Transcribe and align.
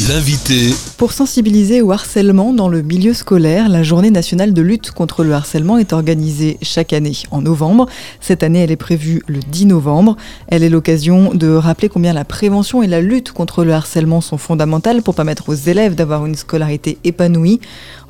L'invité. 0.00 0.74
Pour 0.98 1.12
sensibiliser 1.12 1.80
au 1.80 1.90
harcèlement 1.90 2.52
dans 2.52 2.68
le 2.68 2.82
milieu 2.82 3.14
scolaire, 3.14 3.70
la 3.70 3.82
journée 3.82 4.10
nationale 4.10 4.52
de 4.52 4.60
lutte 4.60 4.90
contre 4.90 5.24
le 5.24 5.32
harcèlement 5.32 5.78
est 5.78 5.94
organisée 5.94 6.58
chaque 6.60 6.92
année 6.92 7.14
en 7.30 7.40
novembre. 7.40 7.86
Cette 8.20 8.42
année, 8.42 8.62
elle 8.62 8.70
est 8.70 8.76
prévue 8.76 9.22
le 9.26 9.40
10 9.40 9.64
novembre. 9.64 10.18
Elle 10.48 10.62
est 10.64 10.68
l'occasion 10.68 11.32
de 11.32 11.48
rappeler 11.48 11.88
combien 11.88 12.12
la 12.12 12.26
prévention 12.26 12.82
et 12.82 12.86
la 12.88 13.00
lutte 13.00 13.32
contre 13.32 13.64
le 13.64 13.72
harcèlement 13.72 14.20
sont 14.20 14.36
fondamentales 14.36 15.00
pour 15.00 15.14
permettre 15.14 15.48
aux 15.48 15.54
élèves 15.54 15.94
d'avoir 15.94 16.26
une 16.26 16.34
scolarité 16.34 16.98
épanouie. 17.04 17.60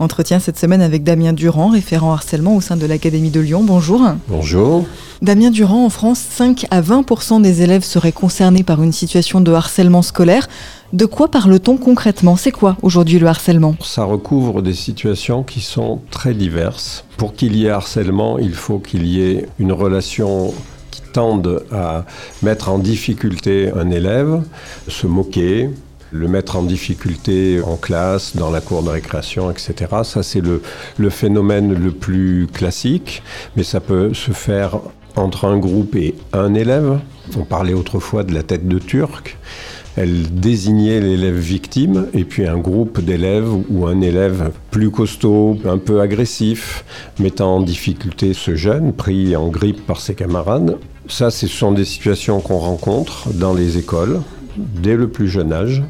Entretien 0.00 0.41
cette 0.41 0.59
semaine 0.59 0.82
avec 0.82 1.05
Damien 1.05 1.34
Durand, 1.34 1.68
référent 1.68 2.12
harcèlement 2.12 2.57
au 2.57 2.61
sein 2.61 2.77
de 2.77 2.87
l'Académie 2.87 3.30
de 3.30 3.39
Lyon. 3.39 3.62
Bonjour. 3.62 4.03
Bonjour. 4.27 4.87
Damien 5.23 5.50
Durand, 5.50 5.87
en 5.87 5.91
France, 5.91 6.18
5 6.30 6.66
à 6.73 6.82
20% 6.82 7.41
des 7.41 7.62
élèves 7.62 7.84
seraient 7.84 8.12
concernés 8.12 8.64
par 8.64 8.82
une 8.82 8.93
situation 8.93 9.41
de 9.41 9.53
harcèlement 9.53 10.02
scolaire. 10.02 10.48
De 10.92 11.04
quoi 11.04 11.28
parle-t-on 11.28 11.78
concrètement? 11.78 12.36
C'est 12.36 12.52
quoi 12.52 12.76
aujourd'hui 12.82 13.18
le 13.18 13.26
harcèlement? 13.26 13.74
Ça 13.82 14.04
recouvre 14.04 14.62
des 14.62 14.74
situations 14.74 15.42
qui 15.42 15.60
sont 15.60 16.00
très 16.10 16.32
diverses. 16.32 17.04
Pour 17.16 17.34
qu'il 17.34 17.56
y 17.56 17.66
ait 17.66 17.70
harcèlement, 17.70 18.38
il 18.38 18.54
faut 18.54 18.78
qu'il 18.78 19.04
y 19.06 19.22
ait 19.22 19.46
une 19.59 19.72
relation 19.72 20.54
qui 20.92 21.02
tende 21.12 21.64
à 21.72 22.04
mettre 22.42 22.68
en 22.68 22.78
difficulté 22.78 23.72
un 23.74 23.90
élève, 23.90 24.42
se 24.86 25.09
moquer, 25.09 25.70
le 26.12 26.28
mettre 26.28 26.56
en 26.56 26.62
difficulté 26.62 27.60
en 27.60 27.76
classe, 27.76 28.37
dans 28.37 28.50
la 28.50 28.60
cour 28.60 28.84
de 28.84 28.90
récréation, 28.90 29.50
etc. 29.50 29.74
Ça, 30.04 30.23
c'est 30.23 30.40
le, 30.40 30.62
le, 30.98 31.10
phénomène 31.10 31.74
le 31.74 31.90
plus 31.90 32.46
classique, 32.52 33.24
mais 33.56 33.64
ça 33.64 33.80
peut 33.80 34.14
se 34.14 34.30
faire 34.30 34.78
entre 35.16 35.46
un 35.46 35.59
groupe 35.59 35.96
et 35.96 36.14
un 36.32 36.54
élève. 36.54 37.00
On 37.37 37.45
parlait 37.45 37.74
autrefois 37.74 38.23
de 38.23 38.32
la 38.32 38.45
tête 38.45 38.68
de 38.68 38.78
Turc. 38.78 39.37
Elle 39.96 40.30
désignait 40.30 41.00
l'élève 41.00 41.38
victime 41.38 42.09
et 42.12 42.24
puis 42.24 42.46
un 42.46 42.59
groupe 42.59 43.01
d'élèves 43.01 43.51
ou 43.71 43.87
un 43.87 44.02
élève 44.02 44.51
plus 44.71 44.90
costaud, 44.90 45.59
un 45.65 45.79
peu 45.79 46.02
agressif, 46.02 46.84
mettant 47.18 47.57
en 47.57 47.60
difficulté 47.62 48.34
ce 48.34 48.56
jeune 48.56 48.93
pris 48.93 49.34
en 49.37 49.48
grippe 49.48 49.87
par 49.87 50.01
ses 50.01 50.15
camarades. 50.15 50.76
Ça, 51.09 51.30
ce 51.30 51.46
sont 51.46 51.73
des 51.73 51.87
situations 51.87 52.40
qu'on 52.40 52.59
rencontre 52.59 53.32
dans 53.32 53.54
les 53.54 53.79
écoles 53.79 54.21
dès 54.56 54.96
le 54.96 55.09
plus 55.09 55.29
jeune 55.29 55.52
âge, 55.52 55.82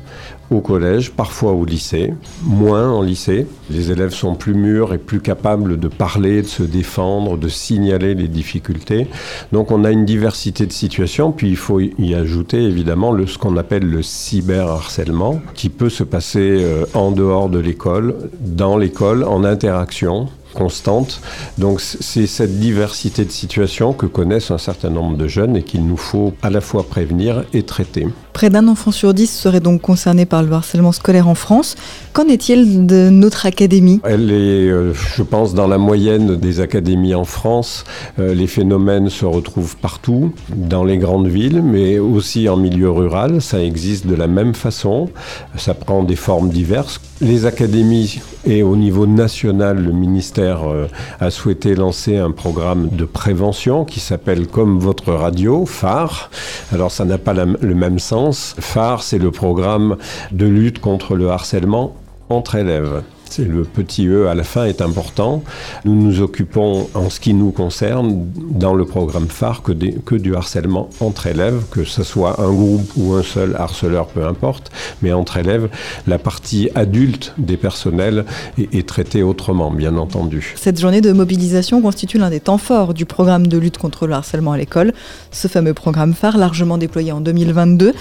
au 0.50 0.60
collège, 0.60 1.10
parfois 1.10 1.52
au 1.52 1.64
lycée, 1.64 2.14
moins 2.44 2.90
en 2.90 3.02
lycée. 3.02 3.46
Les 3.70 3.90
élèves 3.90 4.12
sont 4.12 4.34
plus 4.34 4.54
mûrs 4.54 4.94
et 4.94 4.98
plus 4.98 5.20
capables 5.20 5.78
de 5.78 5.88
parler, 5.88 6.42
de 6.42 6.46
se 6.46 6.62
défendre, 6.62 7.36
de 7.36 7.48
signaler 7.48 8.14
les 8.14 8.28
difficultés. 8.28 9.06
Donc 9.52 9.70
on 9.70 9.84
a 9.84 9.90
une 9.90 10.04
diversité 10.04 10.66
de 10.66 10.72
situations, 10.72 11.32
puis 11.32 11.48
il 11.48 11.56
faut 11.56 11.80
y 11.80 12.14
ajouter 12.14 12.62
évidemment 12.62 13.12
le, 13.12 13.26
ce 13.26 13.38
qu'on 13.38 13.56
appelle 13.56 13.88
le 13.88 14.02
cyberharcèlement, 14.02 15.40
qui 15.54 15.68
peut 15.68 15.90
se 15.90 16.04
passer 16.04 16.58
euh, 16.62 16.84
en 16.94 17.10
dehors 17.10 17.48
de 17.48 17.58
l'école, 17.58 18.14
dans 18.40 18.76
l'école, 18.76 19.24
en 19.24 19.44
interaction 19.44 20.28
constante. 20.56 21.20
Donc 21.58 21.80
c'est 21.80 22.26
cette 22.26 22.58
diversité 22.58 23.24
de 23.24 23.30
situations 23.30 23.92
que 23.92 24.06
connaissent 24.06 24.50
un 24.50 24.58
certain 24.58 24.90
nombre 24.90 25.16
de 25.16 25.28
jeunes 25.28 25.56
et 25.56 25.62
qu'il 25.62 25.86
nous 25.86 25.96
faut 25.96 26.32
à 26.42 26.50
la 26.50 26.60
fois 26.60 26.82
prévenir 26.88 27.44
et 27.52 27.62
traiter. 27.62 28.06
Près 28.32 28.50
d'un 28.50 28.68
enfant 28.68 28.90
sur 28.90 29.14
dix 29.14 29.30
serait 29.30 29.60
donc 29.60 29.80
concerné 29.80 30.26
par 30.26 30.42
le 30.42 30.52
harcèlement 30.52 30.92
scolaire 30.92 31.26
en 31.26 31.34
France. 31.34 31.74
Qu'en 32.12 32.26
est-il 32.28 32.86
de 32.86 33.08
notre 33.08 33.46
académie? 33.46 33.98
Elle 34.04 34.30
est, 34.30 34.68
euh, 34.68 34.92
je 34.92 35.22
pense, 35.22 35.54
dans 35.54 35.66
la 35.66 35.78
moyenne 35.78 36.36
des 36.36 36.60
académies 36.60 37.14
en 37.14 37.24
France. 37.24 37.84
Euh, 38.18 38.34
les 38.34 38.46
phénomènes 38.46 39.08
se 39.08 39.24
retrouvent 39.24 39.76
partout, 39.78 40.34
dans 40.54 40.84
les 40.84 40.98
grandes 40.98 41.28
villes, 41.28 41.62
mais 41.62 41.98
aussi 41.98 42.46
en 42.50 42.58
milieu 42.58 42.90
rural. 42.90 43.40
Ça 43.40 43.62
existe 43.62 44.06
de 44.06 44.14
la 44.14 44.26
même 44.26 44.54
façon. 44.54 45.08
Ça 45.56 45.72
prend 45.72 46.02
des 46.02 46.16
formes 46.16 46.50
diverses. 46.50 47.00
Les 47.22 47.46
académies 47.46 48.20
et 48.44 48.62
au 48.62 48.76
niveau 48.76 49.06
national, 49.06 49.82
le 49.82 49.92
ministère 49.92 50.68
euh, 50.68 50.86
a 51.18 51.30
souhaité 51.30 51.74
lancer 51.74 52.18
un 52.18 52.30
programme 52.30 52.90
de 52.90 53.06
prévention 53.06 53.86
qui 53.86 54.00
s'appelle 54.00 54.46
Comme 54.46 54.78
votre 54.78 55.14
radio, 55.14 55.64
phare. 55.64 56.30
Alors 56.72 56.90
ça 56.90 57.06
n'a 57.06 57.16
pas 57.16 57.32
le 57.32 57.74
même 57.74 57.98
sens 57.98 58.54
phare, 58.58 59.02
c'est 59.02 59.18
le 59.18 59.30
programme 59.30 59.96
de 60.30 60.44
lutte 60.44 60.78
contre 60.78 61.16
le 61.16 61.30
harcèlement 61.30 61.96
entre 62.28 62.56
élèves. 62.56 63.02
Le 63.38 63.64
petit 63.64 64.06
E 64.06 64.28
à 64.28 64.34
la 64.34 64.44
fin 64.44 64.64
est 64.64 64.80
important. 64.80 65.42
Nous 65.84 65.94
nous 65.94 66.20
occupons, 66.22 66.88
en 66.94 67.10
ce 67.10 67.20
qui 67.20 67.34
nous 67.34 67.50
concerne, 67.50 68.26
dans 68.50 68.74
le 68.74 68.84
programme 68.84 69.28
phare, 69.28 69.62
que, 69.62 69.72
que 69.72 70.14
du 70.14 70.34
harcèlement 70.34 70.88
entre 71.00 71.26
élèves, 71.26 71.62
que 71.70 71.84
ce 71.84 72.02
soit 72.02 72.40
un 72.40 72.52
groupe 72.52 72.90
ou 72.96 73.12
un 73.14 73.22
seul 73.22 73.54
harceleur, 73.56 74.06
peu 74.06 74.24
importe, 74.24 74.70
mais 75.02 75.12
entre 75.12 75.36
élèves, 75.36 75.68
la 76.06 76.18
partie 76.18 76.70
adulte 76.74 77.34
des 77.36 77.56
personnels 77.56 78.24
est, 78.58 78.74
est 78.74 78.88
traitée 78.88 79.22
autrement, 79.22 79.70
bien 79.70 79.96
entendu. 79.96 80.54
Cette 80.56 80.80
journée 80.80 81.00
de 81.00 81.12
mobilisation 81.12 81.82
constitue 81.82 82.18
l'un 82.18 82.30
des 82.30 82.40
temps 82.40 82.58
forts 82.58 82.94
du 82.94 83.04
programme 83.04 83.46
de 83.46 83.58
lutte 83.58 83.78
contre 83.78 84.06
le 84.06 84.14
harcèlement 84.14 84.52
à 84.52 84.58
l'école, 84.58 84.92
ce 85.30 85.48
fameux 85.48 85.74
programme 85.74 86.14
phare 86.14 86.38
largement 86.38 86.78
déployé 86.78 87.12
en 87.12 87.20
2022 87.20 87.92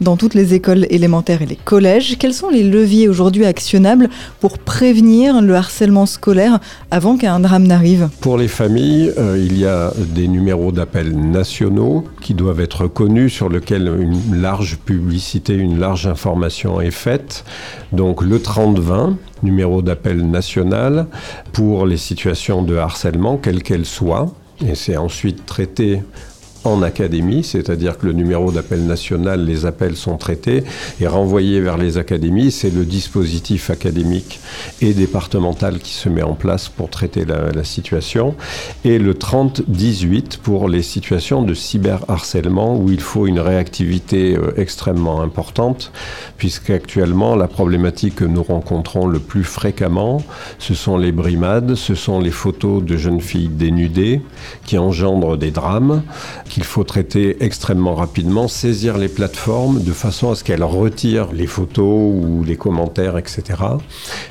dans 0.00 0.16
toutes 0.16 0.34
les 0.34 0.54
écoles 0.54 0.86
élémentaires 0.90 1.42
et 1.42 1.46
les 1.46 1.56
collèges. 1.56 2.16
Quels 2.18 2.34
sont 2.34 2.50
les 2.50 2.62
leviers 2.62 3.08
aujourd'hui 3.08 3.46
actionnables 3.46 4.10
pour 4.40 4.58
prévenir 4.72 5.42
le 5.42 5.54
harcèlement 5.54 6.06
scolaire 6.06 6.58
avant 6.90 7.18
qu'un 7.18 7.40
drame 7.40 7.66
n'arrive 7.66 8.08
Pour 8.22 8.38
les 8.38 8.48
familles, 8.48 9.12
euh, 9.18 9.36
il 9.38 9.58
y 9.58 9.66
a 9.66 9.92
des 9.98 10.26
numéros 10.26 10.72
d'appel 10.72 11.14
nationaux 11.14 12.04
qui 12.22 12.32
doivent 12.32 12.60
être 12.60 12.86
connus, 12.86 13.28
sur 13.28 13.50
lesquels 13.50 13.86
une 14.00 14.40
large 14.40 14.78
publicité, 14.78 15.52
une 15.52 15.78
large 15.78 16.06
information 16.06 16.80
est 16.80 16.90
faite. 16.90 17.44
Donc 17.92 18.22
le 18.22 18.38
30-20, 18.38 19.16
numéro 19.42 19.82
d'appel 19.82 20.26
national, 20.26 21.06
pour 21.52 21.84
les 21.84 21.98
situations 21.98 22.62
de 22.62 22.74
harcèlement, 22.76 23.36
quelles 23.36 23.62
qu'elles 23.62 23.84
soient. 23.84 24.32
Et 24.66 24.74
c'est 24.74 24.96
ensuite 24.96 25.44
traité 25.44 26.00
en 26.64 26.82
académie, 26.82 27.42
c'est-à-dire 27.42 27.98
que 27.98 28.06
le 28.06 28.12
numéro 28.12 28.52
d'appel 28.52 28.86
national, 28.86 29.44
les 29.44 29.66
appels 29.66 29.96
sont 29.96 30.16
traités 30.16 30.64
et 31.00 31.06
renvoyés 31.06 31.60
vers 31.60 31.76
les 31.76 31.98
académies. 31.98 32.50
C'est 32.50 32.70
le 32.70 32.84
dispositif 32.84 33.70
académique 33.70 34.40
et 34.80 34.94
départemental 34.94 35.78
qui 35.78 35.92
se 35.92 36.08
met 36.08 36.22
en 36.22 36.34
place 36.34 36.68
pour 36.68 36.90
traiter 36.90 37.24
la, 37.24 37.52
situation. 37.64 38.34
Et 38.84 38.98
le 38.98 39.14
30-18 39.14 40.38
pour 40.38 40.68
les 40.68 40.82
situations 40.82 41.42
de 41.42 41.54
cyberharcèlement 41.54 42.76
où 42.76 42.90
il 42.90 43.00
faut 43.00 43.26
une 43.26 43.38
réactivité 43.38 44.36
euh, 44.36 44.52
extrêmement 44.56 45.22
importante, 45.22 45.92
puisqu'actuellement, 46.38 47.36
la 47.36 47.46
problématique 47.46 48.16
que 48.16 48.24
nous 48.24 48.42
rencontrons 48.42 49.06
le 49.06 49.20
plus 49.20 49.44
fréquemment, 49.44 50.22
ce 50.58 50.74
sont 50.74 50.96
les 50.96 51.12
brimades, 51.12 51.76
ce 51.76 51.94
sont 51.94 52.18
les 52.20 52.30
photos 52.30 52.82
de 52.82 52.96
jeunes 52.96 53.20
filles 53.20 53.48
dénudées 53.48 54.20
qui 54.66 54.76
engendrent 54.76 55.36
des 55.36 55.52
drames 55.52 56.02
qu'il 56.52 56.64
faut 56.64 56.84
traiter 56.84 57.38
extrêmement 57.40 57.94
rapidement, 57.94 58.46
saisir 58.46 58.98
les 58.98 59.08
plateformes 59.08 59.82
de 59.82 59.92
façon 59.92 60.30
à 60.30 60.34
ce 60.34 60.44
qu'elles 60.44 60.62
retirent 60.62 61.32
les 61.32 61.46
photos 61.46 62.12
ou 62.14 62.44
les 62.44 62.56
commentaires, 62.56 63.16
etc. 63.16 63.42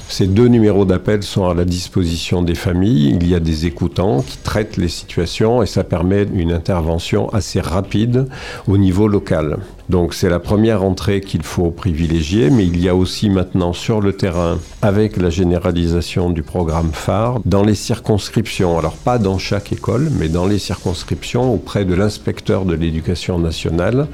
Ces 0.07 0.27
deux 0.27 0.47
numéros 0.47 0.85
d'appel 0.85 1.23
sont 1.23 1.49
à 1.49 1.55
la 1.55 1.65
disposition 1.65 2.43
des 2.43 2.53
familles. 2.53 3.17
Il 3.19 3.27
y 3.27 3.33
a 3.33 3.39
des 3.39 3.65
écoutants 3.65 4.21
qui 4.21 4.37
traitent 4.37 4.77
les 4.77 4.87
situations 4.87 5.63
et 5.63 5.65
ça 5.65 5.83
permet 5.83 6.27
une 6.31 6.51
intervention 6.51 7.27
assez 7.29 7.59
rapide 7.59 8.27
au 8.67 8.77
niveau 8.77 9.07
local. 9.07 9.57
Donc 9.91 10.13
c'est 10.13 10.29
la 10.29 10.39
première 10.39 10.85
entrée 10.85 11.19
qu'il 11.19 11.43
faut 11.43 11.69
privilégier, 11.69 12.49
mais 12.49 12.65
il 12.65 12.81
y 12.81 12.87
a 12.87 12.95
aussi 12.95 13.29
maintenant 13.29 13.73
sur 13.73 13.99
le 13.99 14.13
terrain, 14.13 14.57
avec 14.81 15.17
la 15.17 15.29
généralisation 15.29 16.29
du 16.29 16.43
programme 16.43 16.91
phare, 16.93 17.41
dans 17.43 17.61
les 17.61 17.75
circonscriptions, 17.75 18.79
alors 18.79 18.93
pas 18.93 19.17
dans 19.17 19.37
chaque 19.37 19.73
école, 19.73 20.09
mais 20.17 20.29
dans 20.29 20.47
les 20.47 20.59
circonscriptions 20.59 21.53
auprès 21.53 21.83
de 21.83 21.93
l'inspecteur 21.93 22.63
de 22.63 22.73
l'éducation 22.73 23.37
nationale, 23.37 24.07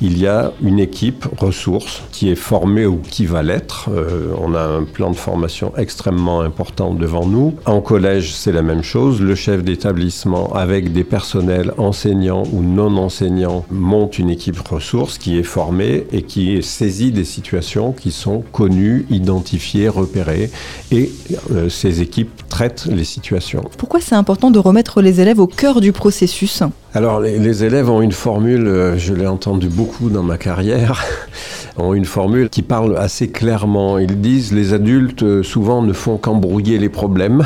il 0.00 0.16
y 0.16 0.28
a 0.28 0.52
une 0.62 0.78
équipe 0.78 1.26
ressources 1.36 2.04
qui 2.12 2.30
est 2.30 2.36
formée 2.36 2.86
ou 2.86 2.98
qui 2.98 3.26
va 3.26 3.42
l'être. 3.42 3.90
Euh, 3.90 4.28
on 4.40 4.54
a 4.54 4.62
un 4.62 4.84
plan 4.84 5.10
de 5.10 5.16
formation 5.16 5.72
extrêmement 5.76 6.40
important 6.42 6.94
devant 6.94 7.26
nous. 7.26 7.52
En 7.64 7.80
collège, 7.80 8.32
c'est 8.32 8.52
la 8.52 8.62
même 8.62 8.84
chose. 8.84 9.20
Le 9.20 9.34
chef 9.34 9.64
d'établissement, 9.64 10.54
avec 10.54 10.92
des 10.92 11.02
personnels 11.02 11.72
enseignants 11.78 12.44
ou 12.52 12.62
non 12.62 12.96
enseignants, 12.96 13.64
monte 13.72 14.20
une 14.20 14.30
équipe 14.30 14.60
ressources 14.60 15.15
qui 15.18 15.38
est 15.38 15.42
formé 15.42 16.06
et 16.12 16.22
qui 16.22 16.62
saisit 16.62 17.12
des 17.12 17.24
situations 17.24 17.92
qui 17.92 18.10
sont 18.10 18.42
connues, 18.52 19.06
identifiées, 19.10 19.88
repérées 19.88 20.50
et 20.92 21.10
euh, 21.52 21.68
ces 21.68 22.02
équipes 22.02 22.30
traitent 22.48 22.86
les 22.86 23.04
situations. 23.04 23.62
Pourquoi 23.78 24.00
c'est 24.00 24.14
important 24.14 24.50
de 24.50 24.58
remettre 24.58 25.02
les 25.02 25.20
élèves 25.20 25.40
au 25.40 25.46
cœur 25.46 25.80
du 25.80 25.92
processus? 25.92 26.62
Alors 26.94 27.20
les, 27.20 27.38
les, 27.38 27.64
élèves 27.64 27.90
ont 27.90 28.00
une 28.00 28.12
formule, 28.12 28.66
euh, 28.66 28.98
je 28.98 29.12
l'ai 29.12 29.26
entendu 29.26 29.68
beaucoup 29.68 30.08
dans 30.08 30.22
ma 30.22 30.38
carrière, 30.38 31.04
ont 31.76 31.94
une 31.94 32.04
formule 32.04 32.48
qui 32.48 32.62
parle 32.62 32.96
assez 32.96 33.28
clairement. 33.28 33.98
Ils 33.98 34.20
disent 34.20 34.52
les 34.52 34.72
adultes 34.72 35.22
euh, 35.22 35.42
souvent 35.42 35.82
ne 35.82 35.92
font 35.92 36.16
qu'embrouiller 36.16 36.78
les 36.78 36.88
problèmes. 36.88 37.44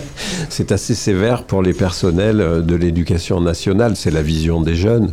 c'est 0.48 0.72
assez 0.72 0.94
sévère 0.94 1.44
pour 1.44 1.62
les 1.62 1.72
personnels 1.72 2.64
de 2.64 2.74
l'éducation 2.74 3.40
nationale, 3.40 3.96
c'est 3.96 4.10
la 4.10 4.22
vision 4.22 4.60
des 4.60 4.74
jeunes. 4.74 5.12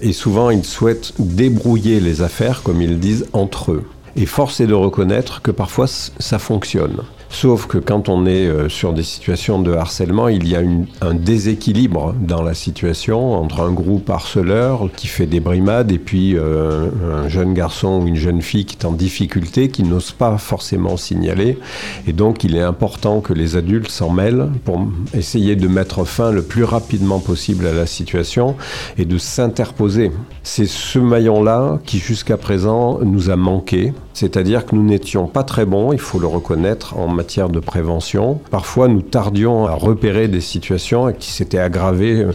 Et 0.00 0.12
souvent, 0.12 0.50
ils 0.50 0.64
souhaitent 0.64 1.12
débrouiller 1.18 2.00
les 2.00 2.22
affaires, 2.22 2.62
comme 2.62 2.82
ils 2.82 2.98
disent, 2.98 3.26
entre 3.32 3.72
eux. 3.72 3.84
Et 4.16 4.26
force 4.26 4.60
est 4.60 4.66
de 4.66 4.74
reconnaître 4.74 5.42
que 5.42 5.50
parfois 5.50 5.86
ça 5.86 6.38
fonctionne. 6.38 6.98
Sauf 7.34 7.66
que 7.66 7.78
quand 7.78 8.08
on 8.08 8.26
est 8.26 8.46
euh, 8.46 8.68
sur 8.68 8.92
des 8.92 9.02
situations 9.02 9.60
de 9.60 9.72
harcèlement, 9.72 10.28
il 10.28 10.46
y 10.46 10.54
a 10.54 10.62
un 11.00 11.14
déséquilibre 11.14 12.14
dans 12.20 12.42
la 12.42 12.54
situation 12.54 13.32
entre 13.32 13.60
un 13.60 13.72
groupe 13.72 14.08
harceleur 14.08 14.88
qui 14.96 15.08
fait 15.08 15.26
des 15.26 15.40
brimades 15.40 15.90
et 15.90 15.98
puis 15.98 16.36
euh, 16.36 16.90
un 17.24 17.28
jeune 17.28 17.52
garçon 17.52 18.00
ou 18.00 18.06
une 18.06 18.14
jeune 18.14 18.40
fille 18.40 18.64
qui 18.64 18.76
est 18.76 18.84
en 18.84 18.92
difficulté, 18.92 19.68
qui 19.68 19.82
n'ose 19.82 20.12
pas 20.12 20.38
forcément 20.38 20.96
signaler. 20.96 21.58
Et 22.06 22.12
donc 22.12 22.44
il 22.44 22.54
est 22.54 22.62
important 22.62 23.20
que 23.20 23.32
les 23.32 23.56
adultes 23.56 23.90
s'en 23.90 24.10
mêlent 24.10 24.50
pour 24.64 24.86
essayer 25.12 25.56
de 25.56 25.66
mettre 25.66 26.04
fin 26.04 26.30
le 26.30 26.42
plus 26.42 26.62
rapidement 26.62 27.18
possible 27.18 27.66
à 27.66 27.72
la 27.72 27.86
situation 27.86 28.54
et 28.96 29.06
de 29.06 29.18
s'interposer. 29.18 30.12
C'est 30.44 30.68
ce 30.68 31.00
maillon-là 31.00 31.80
qui 31.84 31.98
jusqu'à 31.98 32.36
présent 32.36 33.00
nous 33.02 33.28
a 33.28 33.34
manqué. 33.34 33.92
C'est-à-dire 34.12 34.64
que 34.64 34.76
nous 34.76 34.84
n'étions 34.84 35.26
pas 35.26 35.42
très 35.42 35.64
bons, 35.64 35.92
il 35.92 35.98
faut 35.98 36.20
le 36.20 36.28
reconnaître, 36.28 36.96
en 36.96 37.08
matière 37.08 37.23
de 37.24 37.60
prévention. 37.60 38.40
Parfois, 38.50 38.88
nous 38.88 39.02
tardions 39.02 39.66
à 39.66 39.72
repérer 39.72 40.28
des 40.28 40.42
situations 40.42 41.12
qui 41.12 41.30
s'étaient 41.30 41.58
aggravées 41.58 42.22
euh, 42.22 42.32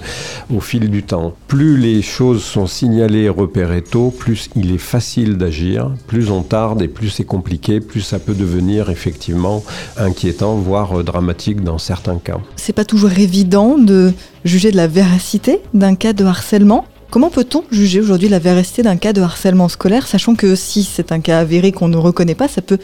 au 0.53 0.59
fil 0.59 0.89
du 0.89 1.03
temps. 1.03 1.33
Plus 1.47 1.77
les 1.77 2.01
choses 2.01 2.43
sont 2.43 2.67
signalées 2.67 3.23
et 3.23 3.29
repérées 3.29 3.83
tôt, 3.83 4.11
plus 4.11 4.49
il 4.55 4.73
est 4.73 4.79
facile 4.79 5.37
d'agir. 5.37 5.91
Plus 6.07 6.31
on 6.31 6.41
tarde 6.41 6.81
et 6.81 6.87
plus 6.87 7.09
c'est 7.09 7.23
compliqué, 7.23 7.79
plus 7.79 8.01
ça 8.01 8.19
peut 8.19 8.33
devenir 8.33 8.89
effectivement 8.89 9.63
inquiétant, 9.97 10.55
voire 10.55 10.99
euh, 10.99 11.03
dramatique 11.03 11.63
dans 11.63 11.77
certains 11.77 12.17
cas. 12.17 12.39
C'est 12.55 12.73
pas 12.73 12.85
toujours 12.85 13.11
évident 13.11 13.77
de 13.77 14.11
juger 14.43 14.71
de 14.71 14.77
la 14.77 14.87
véracité 14.87 15.59
d'un 15.73 15.95
cas 15.95 16.13
de 16.13 16.25
harcèlement. 16.25 16.85
Comment 17.11 17.29
peut-on 17.29 17.63
juger 17.71 18.01
aujourd'hui 18.01 18.29
la 18.29 18.39
véracité 18.39 18.83
d'un 18.83 18.97
cas 18.97 19.13
de 19.13 19.21
harcèlement 19.21 19.67
scolaire, 19.67 20.07
sachant 20.07 20.35
que 20.35 20.55
si 20.55 20.83
c'est 20.83 21.11
un 21.11 21.19
cas 21.19 21.39
avéré 21.39 21.71
qu'on 21.71 21.87
ne 21.87 21.97
reconnaît 21.97 22.35
pas, 22.35 22.47
ça 22.47 22.61
peut 22.61 22.77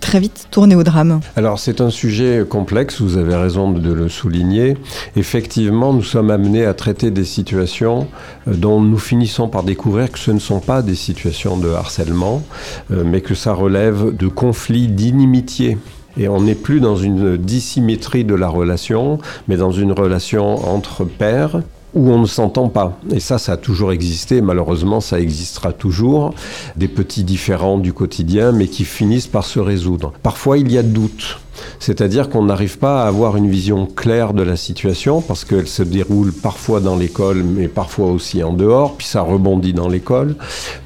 très 0.00 0.20
vite 0.20 0.48
tourner 0.50 0.74
au 0.74 0.82
drame 0.82 1.20
Alors 1.36 1.58
c'est 1.58 1.80
un 1.80 1.90
sujet 1.90 2.44
complexe, 2.48 3.00
vous 3.00 3.16
avez 3.16 3.34
raison 3.34 3.70
de 3.70 3.92
le 3.92 4.08
souligner. 4.08 4.76
Effectivement, 5.16 5.92
nous 5.92 6.02
sommes 6.02 6.30
amenés 6.30 6.64
à 6.64 6.74
traiter 6.74 7.10
des 7.10 7.24
situations 7.24 8.08
euh, 8.46 8.54
dont 8.54 8.80
nous 8.80 8.98
finissons 8.98 9.48
par 9.48 9.62
découvrir 9.62 10.10
que 10.12 10.18
ce 10.18 10.30
ne 10.30 10.38
sont 10.38 10.60
pas 10.60 10.82
des 10.82 10.94
situations 10.94 11.56
de 11.56 11.70
harcèlement, 11.70 12.42
euh, 12.90 13.02
mais 13.04 13.20
que 13.20 13.34
ça 13.34 13.52
relève 13.52 14.14
de 14.16 14.28
conflits 14.28 14.88
d'inimitié. 14.88 15.78
Et 16.16 16.28
on 16.28 16.40
n'est 16.40 16.54
plus 16.54 16.80
dans 16.80 16.96
une 16.96 17.36
dissymétrie 17.36 18.24
de 18.24 18.34
la 18.34 18.48
relation, 18.48 19.18
mais 19.46 19.56
dans 19.56 19.70
une 19.70 19.92
relation 19.92 20.68
entre 20.68 21.04
pères 21.04 21.60
où 21.94 22.10
on 22.10 22.18
ne 22.18 22.26
s'entend 22.26 22.68
pas. 22.68 22.98
Et 23.10 23.20
ça, 23.20 23.38
ça 23.38 23.52
a 23.52 23.56
toujours 23.56 23.92
existé, 23.92 24.40
malheureusement, 24.40 25.00
ça 25.00 25.20
existera 25.20 25.72
toujours. 25.72 26.34
Des 26.76 26.88
petits 26.88 27.24
différends 27.24 27.78
du 27.78 27.92
quotidien, 27.92 28.52
mais 28.52 28.68
qui 28.68 28.84
finissent 28.84 29.26
par 29.26 29.44
se 29.44 29.60
résoudre. 29.60 30.12
Parfois, 30.22 30.58
il 30.58 30.70
y 30.70 30.78
a 30.78 30.82
doute. 30.82 31.40
C'est-à-dire 31.78 32.28
qu'on 32.28 32.44
n'arrive 32.44 32.78
pas 32.78 33.04
à 33.04 33.08
avoir 33.08 33.36
une 33.36 33.48
vision 33.48 33.86
claire 33.86 34.34
de 34.34 34.42
la 34.42 34.56
situation 34.56 35.20
parce 35.20 35.44
qu'elle 35.44 35.68
se 35.68 35.82
déroule 35.82 36.32
parfois 36.32 36.80
dans 36.80 36.96
l'école, 36.96 37.42
mais 37.42 37.68
parfois 37.68 38.08
aussi 38.08 38.42
en 38.42 38.52
dehors, 38.52 38.96
puis 38.96 39.06
ça 39.06 39.22
rebondit 39.22 39.72
dans 39.72 39.88
l'école. 39.88 40.36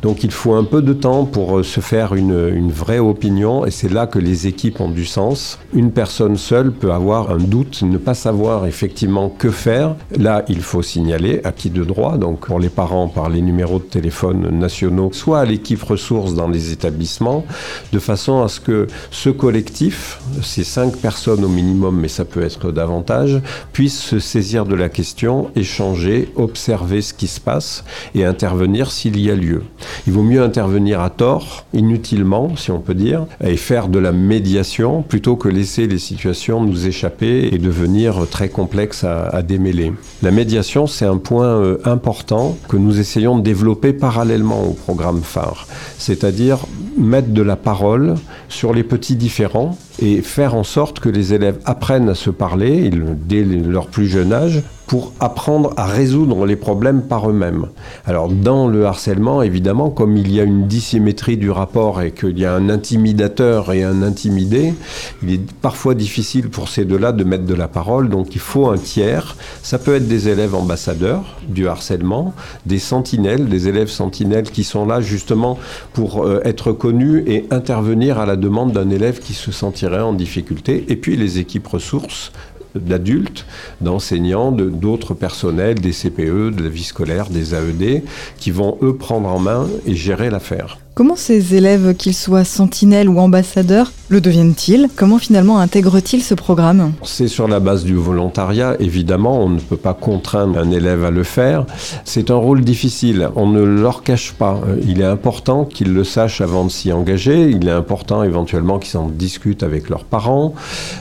Donc 0.02 0.24
il 0.24 0.30
faut 0.30 0.54
un 0.54 0.64
peu 0.64 0.82
de 0.82 0.92
temps 0.92 1.24
pour 1.24 1.58
euh, 1.58 1.62
se 1.62 1.80
faire 1.80 2.14
une, 2.14 2.32
vraie 2.72 2.98
opinion 2.98 3.66
et 3.66 3.70
c'est 3.70 3.92
là 3.92 4.06
que 4.06 4.18
les 4.18 4.46
équipes 4.46 4.80
ont 4.80 4.88
du 4.88 5.04
sens. 5.04 5.58
Une 5.74 5.92
personne 5.92 6.36
seule 6.36 6.72
peut 6.72 6.92
avoir 6.92 7.30
un 7.30 7.36
doute, 7.38 7.82
ne 7.82 7.98
pas 7.98 8.14
savoir 8.14 8.66
effectivement 8.66 9.28
que 9.28 9.50
faire. 9.50 9.94
Là, 10.16 10.44
il 10.48 10.60
faut 10.60 10.82
signaler 10.82 11.40
à 11.44 11.52
qui 11.52 11.70
de 11.70 11.84
droit, 11.84 12.16
donc 12.16 12.46
pour 12.46 12.58
les 12.58 12.68
parents 12.68 13.08
par 13.08 13.28
les 13.28 13.40
numéros 13.40 13.78
de 13.78 13.84
téléphone 13.84 14.48
nationaux, 14.58 15.10
soit 15.12 15.40
à 15.40 15.44
l'équipe 15.44 15.82
ressources 15.82 16.34
dans 16.34 16.48
les 16.48 16.72
établissements, 16.72 17.44
de 17.92 17.98
façon 17.98 18.42
à 18.42 18.48
ce 18.48 18.60
que 18.60 18.86
ce 19.10 19.30
collectif, 19.30 20.20
cinq 20.64 20.96
personnes 20.96 21.44
au 21.44 21.48
minimum, 21.48 21.98
mais 22.00 22.08
ça 22.08 22.24
peut 22.24 22.42
être 22.42 22.72
davantage, 22.72 23.40
puissent 23.72 24.00
se 24.00 24.18
saisir 24.18 24.66
de 24.66 24.74
la 24.74 24.88
question, 24.88 25.50
échanger, 25.56 26.28
observer 26.36 27.02
ce 27.02 27.14
qui 27.14 27.26
se 27.26 27.40
passe 27.40 27.84
et 28.14 28.24
intervenir 28.24 28.90
s'il 28.90 29.20
y 29.20 29.30
a 29.30 29.34
lieu. 29.34 29.62
Il 30.06 30.12
vaut 30.12 30.22
mieux 30.22 30.42
intervenir 30.42 31.00
à 31.00 31.10
tort, 31.10 31.64
inutilement, 31.72 32.56
si 32.56 32.70
on 32.70 32.80
peut 32.80 32.94
dire, 32.94 33.26
et 33.42 33.56
faire 33.56 33.88
de 33.88 33.98
la 33.98 34.12
médiation 34.12 35.02
plutôt 35.02 35.36
que 35.36 35.48
laisser 35.48 35.86
les 35.86 35.98
situations 35.98 36.62
nous 36.62 36.86
échapper 36.86 37.48
et 37.52 37.58
devenir 37.58 38.26
très 38.30 38.48
complexes 38.48 39.04
à, 39.04 39.42
démêler. 39.42 39.92
La 40.22 40.30
médiation, 40.30 40.86
c'est 40.86 41.04
un 41.04 41.16
point 41.16 41.46
euh, 41.46 41.78
important 41.84 42.56
que 42.68 42.76
nous 42.76 43.00
essayons 43.00 43.38
de 43.38 43.42
développer 43.42 43.92
parallèlement 43.92 44.62
au 44.62 44.72
programme 44.72 45.22
phare, 45.22 45.66
c'est-à-dire 45.98 46.58
mettre 47.02 47.28
de 47.28 47.42
la 47.42 47.56
parole 47.56 48.14
sur 48.48 48.72
les 48.72 48.82
petits 48.82 49.16
différents 49.16 49.76
et 49.98 50.22
faire 50.22 50.54
en 50.54 50.64
sorte 50.64 51.00
que 51.00 51.08
les 51.08 51.34
élèves 51.34 51.58
apprennent 51.64 52.08
à 52.08 52.14
se 52.14 52.30
parler 52.30 52.90
dès 53.26 53.44
leur 53.44 53.88
plus 53.88 54.06
jeune 54.06 54.32
âge 54.32 54.62
pour 54.92 55.14
apprendre 55.20 55.72
à 55.78 55.86
résoudre 55.86 56.44
les 56.44 56.54
problèmes 56.54 57.00
par 57.00 57.30
eux-mêmes. 57.30 57.68
Alors 58.04 58.28
dans 58.28 58.68
le 58.68 58.84
harcèlement, 58.84 59.40
évidemment, 59.40 59.88
comme 59.88 60.18
il 60.18 60.30
y 60.30 60.38
a 60.38 60.42
une 60.42 60.66
dissymétrie 60.66 61.38
du 61.38 61.50
rapport 61.50 62.02
et 62.02 62.10
qu'il 62.10 62.38
y 62.38 62.44
a 62.44 62.52
un 62.52 62.68
intimidateur 62.68 63.72
et 63.72 63.84
un 63.84 64.02
intimidé, 64.02 64.74
il 65.22 65.32
est 65.32 65.52
parfois 65.62 65.94
difficile 65.94 66.50
pour 66.50 66.68
ces 66.68 66.84
deux-là 66.84 67.12
de 67.12 67.24
mettre 67.24 67.46
de 67.46 67.54
la 67.54 67.68
parole, 67.68 68.10
donc 68.10 68.34
il 68.34 68.40
faut 68.42 68.68
un 68.68 68.76
tiers. 68.76 69.34
Ça 69.62 69.78
peut 69.78 69.94
être 69.94 70.08
des 70.08 70.28
élèves 70.28 70.54
ambassadeurs 70.54 71.38
du 71.48 71.68
harcèlement, 71.68 72.34
des 72.66 72.78
sentinelles, 72.78 73.48
des 73.48 73.68
élèves 73.68 73.88
sentinelles 73.88 74.50
qui 74.50 74.62
sont 74.62 74.84
là 74.84 75.00
justement 75.00 75.58
pour 75.94 76.26
euh, 76.26 76.42
être 76.44 76.70
connus 76.70 77.24
et 77.26 77.46
intervenir 77.50 78.18
à 78.18 78.26
la 78.26 78.36
demande 78.36 78.72
d'un 78.72 78.90
élève 78.90 79.20
qui 79.20 79.32
se 79.32 79.52
sentirait 79.52 80.02
en 80.02 80.12
difficulté, 80.12 80.84
et 80.90 80.96
puis 80.96 81.16
les 81.16 81.38
équipes 81.38 81.68
ressources 81.68 82.30
d'adultes, 82.74 83.46
d'enseignants, 83.80 84.52
d'autres 84.52 85.14
personnels, 85.14 85.80
des 85.80 85.92
CPE, 85.92 86.50
de 86.50 86.62
la 86.62 86.68
vie 86.68 86.84
scolaire, 86.84 87.28
des 87.28 87.54
AED, 87.54 88.02
qui 88.38 88.50
vont 88.50 88.78
eux 88.82 88.96
prendre 88.96 89.28
en 89.28 89.38
main 89.38 89.68
et 89.86 89.94
gérer 89.94 90.30
l'affaire. 90.30 90.78
Comment 90.94 91.16
ces 91.16 91.54
élèves, 91.54 91.94
qu'ils 91.94 92.12
soient 92.12 92.44
sentinelles 92.44 93.08
ou 93.08 93.18
ambassadeurs, 93.18 93.92
le 94.10 94.20
deviennent-ils? 94.20 94.90
Comment 94.94 95.16
finalement 95.16 95.58
intègrent-ils 95.58 96.22
ce 96.22 96.34
programme? 96.34 96.92
C'est 97.02 97.28
sur 97.28 97.48
la 97.48 97.60
base 97.60 97.84
du 97.84 97.94
volontariat, 97.94 98.76
évidemment, 98.78 99.42
on 99.42 99.48
ne 99.48 99.58
peut 99.58 99.78
pas 99.78 99.94
contraindre 99.94 100.58
un 100.58 100.70
élève 100.70 101.02
à 101.02 101.10
le 101.10 101.22
faire. 101.22 101.64
C'est 102.04 102.30
un 102.30 102.34
rôle 102.34 102.60
difficile, 102.60 103.30
on 103.36 103.46
ne 103.46 103.62
leur 103.62 104.02
cache 104.02 104.34
pas. 104.34 104.60
Il 104.86 105.00
est 105.00 105.06
important 105.06 105.64
qu'ils 105.64 105.94
le 105.94 106.04
sachent 106.04 106.42
avant 106.42 106.66
de 106.66 106.70
s'y 106.70 106.92
engager, 106.92 107.48
il 107.48 107.66
est 107.66 107.72
important 107.72 108.22
éventuellement 108.22 108.78
qu'ils 108.78 108.98
en 108.98 109.08
discutent 109.08 109.62
avec 109.62 109.88
leurs 109.88 110.04
parents, 110.04 110.52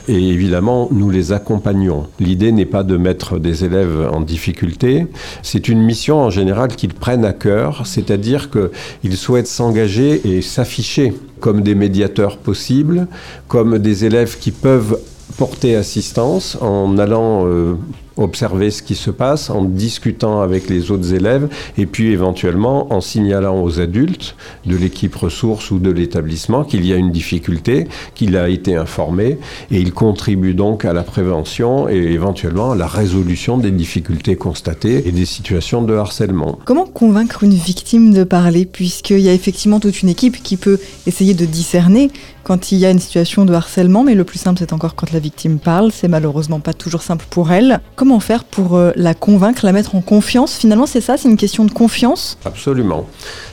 et 0.08 0.30
évidemment, 0.30 0.88
nous 0.92 1.10
les 1.10 1.34
accompagnons. 1.34 2.08
L'idée 2.22 2.54
n'est 2.54 2.66
pas 2.66 2.84
de 2.84 2.96
mettre 2.96 3.40
des 3.40 3.66
élèves 3.66 4.08
en 4.10 4.22
difficulté, 4.22 5.08
c'est 5.44 5.68
une 5.68 5.82
mission 5.82 6.22
en 6.22 6.30
général 6.30 6.78
qu'ils 6.78 6.94
prennent 6.94 7.26
à 7.26 7.34
cœur, 7.34 7.86
c'est-à-dire 7.86 8.50
qu'ils 8.50 9.18
souhaitent 9.18 9.48
s'engager 9.48 9.81
et 9.82 10.42
s'afficher 10.42 11.14
comme 11.40 11.62
des 11.62 11.76
médiateurs 11.76 12.38
possibles, 12.38 13.08
comme 13.48 13.80
des 13.80 14.06
élèves 14.06 14.38
qui 14.40 14.52
peuvent 14.52 15.00
porter 15.38 15.76
assistance 15.76 16.58
en 16.62 16.98
allant 16.98 17.48
euh, 17.48 17.74
observer 18.18 18.72
ce 18.72 18.82
qui 18.82 18.96
se 18.96 19.12
passe 19.12 19.50
en 19.50 19.64
discutant 19.64 20.42
avec 20.42 20.70
les 20.70 20.92
autres 20.92 21.14
élèves 21.14 21.50
et 21.78 21.86
puis 21.86 22.12
éventuellement 22.12 22.94
en 22.94 23.02
signalant 23.02 23.62
aux 23.64 23.80
adultes 23.80 24.36
de 24.66 24.76
l'équipe 24.76 25.16
ressources 25.16 25.72
ou 25.72 25.80
de 25.80 25.92
l'établissement 25.92 26.64
qu'il 26.64 26.86
y 26.86 26.94
a 26.94 26.96
une 26.96 27.12
difficulté, 27.12 27.88
qu'il 28.16 28.36
a 28.36 28.50
été 28.50 28.76
informé 28.76 29.38
et 29.72 29.80
il 29.80 29.94
contribue 29.94 30.54
donc 30.54 30.86
à 30.86 30.94
la 30.94 31.04
prévention 31.04 31.88
et 31.90 31.98
éventuellement 31.98 32.72
à 32.72 32.76
la 32.76 32.88
résolution 32.88 33.58
des 33.58 33.72
difficultés 33.72 34.36
constatées 34.36 35.08
et 35.08 35.12
des 35.12 35.26
situations 35.26 35.82
de 35.82 35.96
harcèlement. 35.96 36.60
Comment 36.66 36.86
convaincre 36.86 37.44
une 37.44 37.54
victime 37.54 38.14
de 38.14 38.24
parler 38.24 38.66
puisqu'il 38.66 39.20
y 39.20 39.30
a 39.30 39.34
effectivement 39.34 39.80
toute 39.80 40.02
une 40.02 40.10
équipe 40.10 40.42
qui 40.44 40.58
peut 40.58 40.80
essayer 41.08 41.34
de 41.34 41.46
discerner 41.46 42.10
quand 42.44 42.72
il 42.72 42.80
y 42.80 42.86
a 42.86 42.92
une 42.92 43.00
situation 43.00 43.46
de 43.46 43.54
harcèlement, 43.54 44.04
mais 44.04 44.16
le 44.16 44.24
plus 44.24 44.40
simple 44.40 44.60
c'est 44.60 44.74
encore 44.74 44.96
quand 44.96 45.12
la 45.12 45.20
victime 45.20 45.60
parle, 45.60 45.92
c'est 45.92 46.08
malheureusement 46.08 46.60
pas 46.60 46.74
toujours 46.74 47.04
simple 47.04 47.26
pour 47.30 47.52
elle. 47.52 47.80
Comment 48.02 48.20
faire 48.20 48.46
pour 48.46 48.78
euh, 48.78 48.92
la 48.96 49.14
convaincre, 49.14 49.64
la 49.64 49.74
mettre 49.74 49.94
en 49.94 50.02
confiance? 50.02 50.58
Finalement 50.58 50.88
c'est 50.88 51.02
ça, 51.02 51.18
c'est 51.18 51.30
une 51.30 51.38
question 51.38 51.66
de 51.66 51.72
confiance? 51.72 52.36
Absolument. 52.46 53.06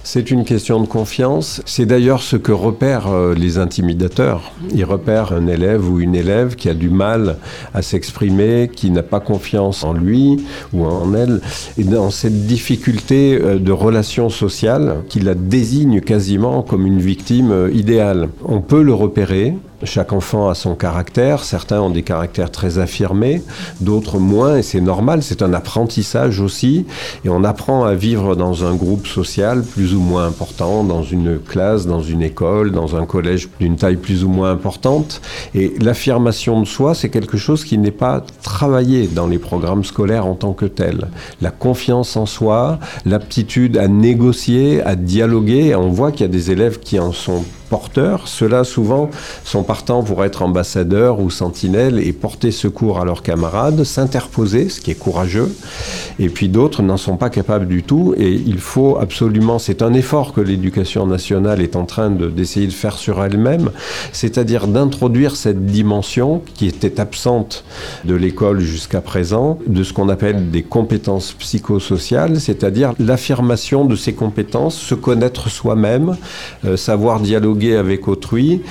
C'est 0.05 0.31
une 0.31 0.47
question 0.47 0.81
de 0.81 0.87
confiance. 0.87 1.61
C'est 1.67 1.85
d'ailleurs 1.85 2.23
ce 2.23 2.37
que 2.37 2.51
repèrent 2.51 3.09
euh, 3.09 3.35
les 3.35 3.59
intimidateurs. 3.59 4.53
Ils 4.73 4.87
repèrent 4.87 5.35
un 5.35 5.49
élève 5.49 5.87
ou 5.87 6.01
une 6.01 6.15
élève 6.15 6.55
qui 6.55 6.71
a 6.71 6.75
du 6.75 6.89
mal 6.89 7.37
à 7.75 7.83
s'exprimer, 7.83 8.71
qui 8.75 8.91
n'a 8.91 9.03
pas 9.03 9.21
confiance 9.21 9.85
en 9.85 9.93
lui 9.93 10.43
ou 10.73 10.87
en 10.87 11.13
elle, 11.13 11.43
et 11.77 11.85
dans 11.85 12.09
cette 12.09 12.47
difficulté 12.47 13.39
euh, 13.39 13.59
de 13.59 13.73
relation 13.73 14.31
sociale 14.31 15.03
qui 15.11 15.21
la 15.21 15.35
désigne 15.35 16.01
quasiment 16.01 16.63
comme 16.63 16.87
une 16.87 17.01
victime 17.01 17.69
idéale. 17.71 18.31
On 18.47 18.63
peut 18.63 18.83
le 18.83 18.95
repérer 18.95 19.59
Chaque 19.85 20.13
enfant 20.13 20.49
a 20.49 20.55
son 20.55 20.75
caractère, 20.75 21.45
certains 21.45 21.81
ont 21.81 21.91
des 21.91 22.03
caractères 22.03 22.51
très 22.51 22.79
affirmés, 22.79 23.43
d'autres 23.81 24.19
moins, 24.19 24.57
et 24.57 24.63
c'est 24.63 24.81
normal, 24.81 25.23
c'est 25.23 25.41
un 25.41 25.53
apprentissage 25.53 26.41
aussi, 26.41 26.85
et 27.25 27.29
on 27.29 27.45
apprend 27.45 27.85
à 27.85 27.95
vivre 27.95 28.35
dans 28.35 28.65
un 28.65 28.75
groupe 28.75 29.07
social 29.07 29.63
plus 29.63 29.95
ou 29.95 30.01
moins 30.01 30.27
important, 30.27 30.83
dans 30.83 31.05
une 31.05 31.39
classe, 31.39 31.87
dans 31.87 32.03
une 32.03 32.23
école, 32.23 32.73
dans 32.73 32.97
un 32.97 33.07
collège 33.07 33.49
d'une 33.61 33.77
taille 33.77 33.97
plus 33.97 34.25
ou 34.25 34.29
moins 34.29 34.51
importante, 34.51 35.21
et 35.55 35.75
l'affirmation 35.81 36.61
de 36.61 36.67
soi, 36.67 36.97
c'est 36.97 37.09
quelque 37.09 37.37
chose 37.37 37.65
qui 37.65 37.79
n'est 37.79 37.93
pas 37.93 38.25
travaillé 38.43 39.07
dans 39.07 39.29
les 39.29 39.39
programmes 39.39 39.85
scolaires 39.85 40.27
en 40.27 40.35
tant 40.35 40.55
que 40.55 40.67
tel. 40.67 41.07
La 41.41 41.53
confiance 41.53 42.17
en 42.17 42.27
soi, 42.27 42.81
l'aptitude 43.07 43.77
à 43.77 43.87
négocier, 43.87 44.83
à 44.83 44.97
dialoguer, 44.97 45.77
on 45.77 45.91
voit 45.91 46.11
qu'il 46.11 46.23
y 46.23 46.25
a 46.25 46.33
des 46.33 46.51
élèves 46.51 46.81
qui 46.81 46.99
en 46.99 47.13
sont 47.13 47.45
porteurs. 47.69 48.29
Ceux-là, 48.29 48.65
souvent, 48.65 49.11
sont 49.45 49.63
partants 49.63 50.03
pour 50.03 50.25
être 50.25 50.43
ambassadeurs 50.43 51.21
ou 51.21 51.31
sentinelles 51.31 51.99
et 51.99 52.13
porter 52.13 52.51
secours 52.51 53.01
à 53.01 53.05
leurs 53.05 53.23
camarades, 53.23 53.85
s'interposer, 53.85 54.69
ce 54.69 54.81
qui 54.81 54.91
est 54.91 54.99
courageux. 54.99 55.55
Et 56.19 56.29
puis 56.29 56.49
d'autres 56.49 56.83
n'en 56.83 56.97
sont 56.97 57.17
pas 57.17 57.31
capables 57.31 57.69
du 57.69 57.83
tout. 57.83 58.15
Et 58.17 58.33
il 58.33 58.59
faut 58.59 58.99
absolument, 58.99 59.59
c'est 59.59 59.83
un 59.83 59.93
effort 59.95 60.33
que 60.33 60.41
l'éducation 60.41 61.07
nationale 61.07 61.61
est 61.61 61.77
en 61.77 61.85
train 61.85 62.11
d'essayer 62.11 62.67
de, 62.67 62.73
faire 62.73 62.97
sur 62.97 63.23
elle-même, 63.23 63.71
c'est-à-dire 64.13 64.67
d'introduire 64.67 65.37
cette 65.37 65.67
dimension 65.67 66.43
qui 66.55 66.67
était 66.67 67.01
absente 67.01 67.65
de 68.05 68.15
l'école 68.15 68.61
jusqu'à 68.61 69.01
présent, 69.01 69.59
de 69.67 69.83
ce 69.83 69.93
qu'on 69.93 70.09
appelle 70.09 70.51
des 70.51 70.63
compétences 70.63 71.33
psychosociales, 71.33 72.41
c'est-à-dire 72.41 72.95
l'affirmation 72.99 73.85
de 73.85 73.97
ces 73.97 74.13
compétences, 74.13 74.77
se 74.77 74.95
connaître 74.95 75.51
soi-même, 75.51 76.17
euh, 76.65 76.77
savoir 76.77 77.21
dialoguer 77.21 77.58
avec 77.67 78.09
autrui 78.09 78.63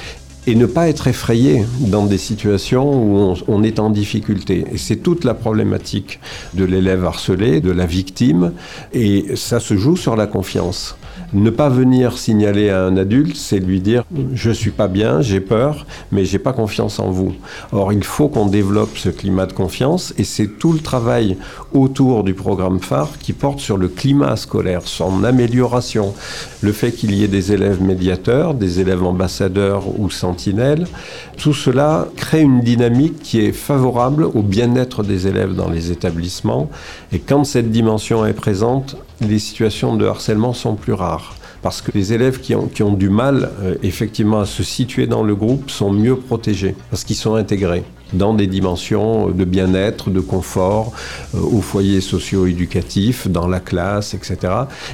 et 0.48 0.56
ne 0.56 0.66
pas 0.66 0.88
être 0.88 1.08
effrayé 1.08 1.66
dans 1.80 2.06
des 2.06 2.18
situations 2.18 2.90
où 2.90 3.36
on, 3.48 3.64
est 3.64 3.80
en 3.80 3.90
difficulté. 3.90 4.66
Et 4.72 4.78
c'est 4.78 4.96
toute 4.96 5.26
la 5.26 5.34
problématique 5.34 6.22
de 6.54 6.64
l'élève 6.64 7.04
harcelé, 7.04 7.60
de 7.60 7.72
la 7.72 7.86
victime, 7.86 8.54
et 8.94 9.36
ça 9.36 9.60
se 9.60 9.76
joue 9.76 9.98
sur 9.98 10.16
la 10.16 10.26
confiance. 10.26 10.96
Ne 11.34 11.50
pas 11.50 11.68
venir 11.68 12.18
signaler 12.18 12.70
à 12.70 12.86
un 12.86 12.96
adulte, 12.96 13.36
c'est 13.36 13.60
lui 13.60 13.82
dire 13.82 14.06
je 14.34 14.50
suis 14.50 14.72
pas 14.72 14.88
bien, 14.88 15.22
j'ai 15.22 15.42
peur, 15.42 15.86
mais 16.12 16.24
j'ai 16.24 16.40
pas 16.40 16.54
confiance 16.54 17.00
en 17.00 17.12
vous. 17.12 17.34
Or, 17.74 17.92
il 17.92 18.06
faut 18.06 18.30
qu'on 18.30 18.46
développe 18.46 18.98
ce 18.98 19.10
climat 19.10 19.46
de 19.46 19.52
confiance 19.52 20.14
et 20.18 20.24
c'est 20.24 20.48
tout 20.48 20.72
le 20.72 20.80
travail 20.80 21.38
autour 21.74 22.24
du 22.24 22.34
programme 22.34 22.80
phare 22.80 23.18
qui 23.20 23.34
porte 23.34 23.60
sur 23.60 23.76
le 23.76 23.90
climat 23.90 24.38
scolaire, 24.38 24.84
son 24.86 25.26
amélioration, 25.26 26.14
le 26.62 26.72
fait 26.72 26.94
qu'il 26.94 27.14
y 27.14 27.26
ait 27.26 27.28
des 27.28 27.52
élèves 27.52 27.82
médiateurs, 27.82 28.54
des 28.54 28.80
élèves 28.80 29.04
ambassadeurs 29.04 30.00
ou 30.00 30.10
sentinelles. 30.10 30.88
Tout 31.38 31.54
cela 31.54 32.08
crée 32.16 32.42
une 32.42 32.62
dynamique 32.62 33.22
qui 33.22 33.42
est 33.42 33.52
favorable 33.52 34.24
au 34.24 34.42
bien-être 34.44 35.04
des 35.04 35.28
élèves 35.28 35.56
dans 35.56 35.70
les 35.70 35.92
établissements 35.92 36.70
et 37.12 37.20
quand 37.20 37.44
cette 37.44 37.70
dimension 37.70 38.26
est 38.26 38.34
présente, 38.34 38.96
les 39.22 39.40
situations 39.40 39.96
de 39.96 40.06
harcèlement 40.06 40.54
sont 40.54 40.76
plus 40.76 40.94
rares. 40.94 41.36
Parce 41.62 41.82
que 41.82 41.92
les 41.94 42.14
élèves 42.14 42.40
qui 42.40 42.54
ont, 42.56 42.94
du 42.94 43.10
mal 43.10 43.50
euh, 43.62 43.76
effectivement 43.84 44.40
à 44.42 44.46
se 44.46 44.64
situer 44.64 45.08
dans 45.08 45.24
le 45.24 45.36
groupe 45.36 45.70
sont 45.70 45.92
mieux 45.92 46.16
protégés, 46.16 46.76
parce 46.92 47.04
qu'ils 47.04 47.16
sont 47.16 47.36
intégrés 47.36 47.84
dans 48.14 48.34
des 48.34 48.48
dimensions 48.48 49.30
de 49.30 49.44
bien-être, 49.44 50.10
de 50.10 50.20
confort, 50.20 50.94
euh, 51.36 51.40
au 51.40 51.62
foyer 51.62 52.00
socio-éducatif, 52.00 53.28
dans 53.28 53.48
la 53.48 53.60
classe, 53.60 54.14
etc. 54.14 54.38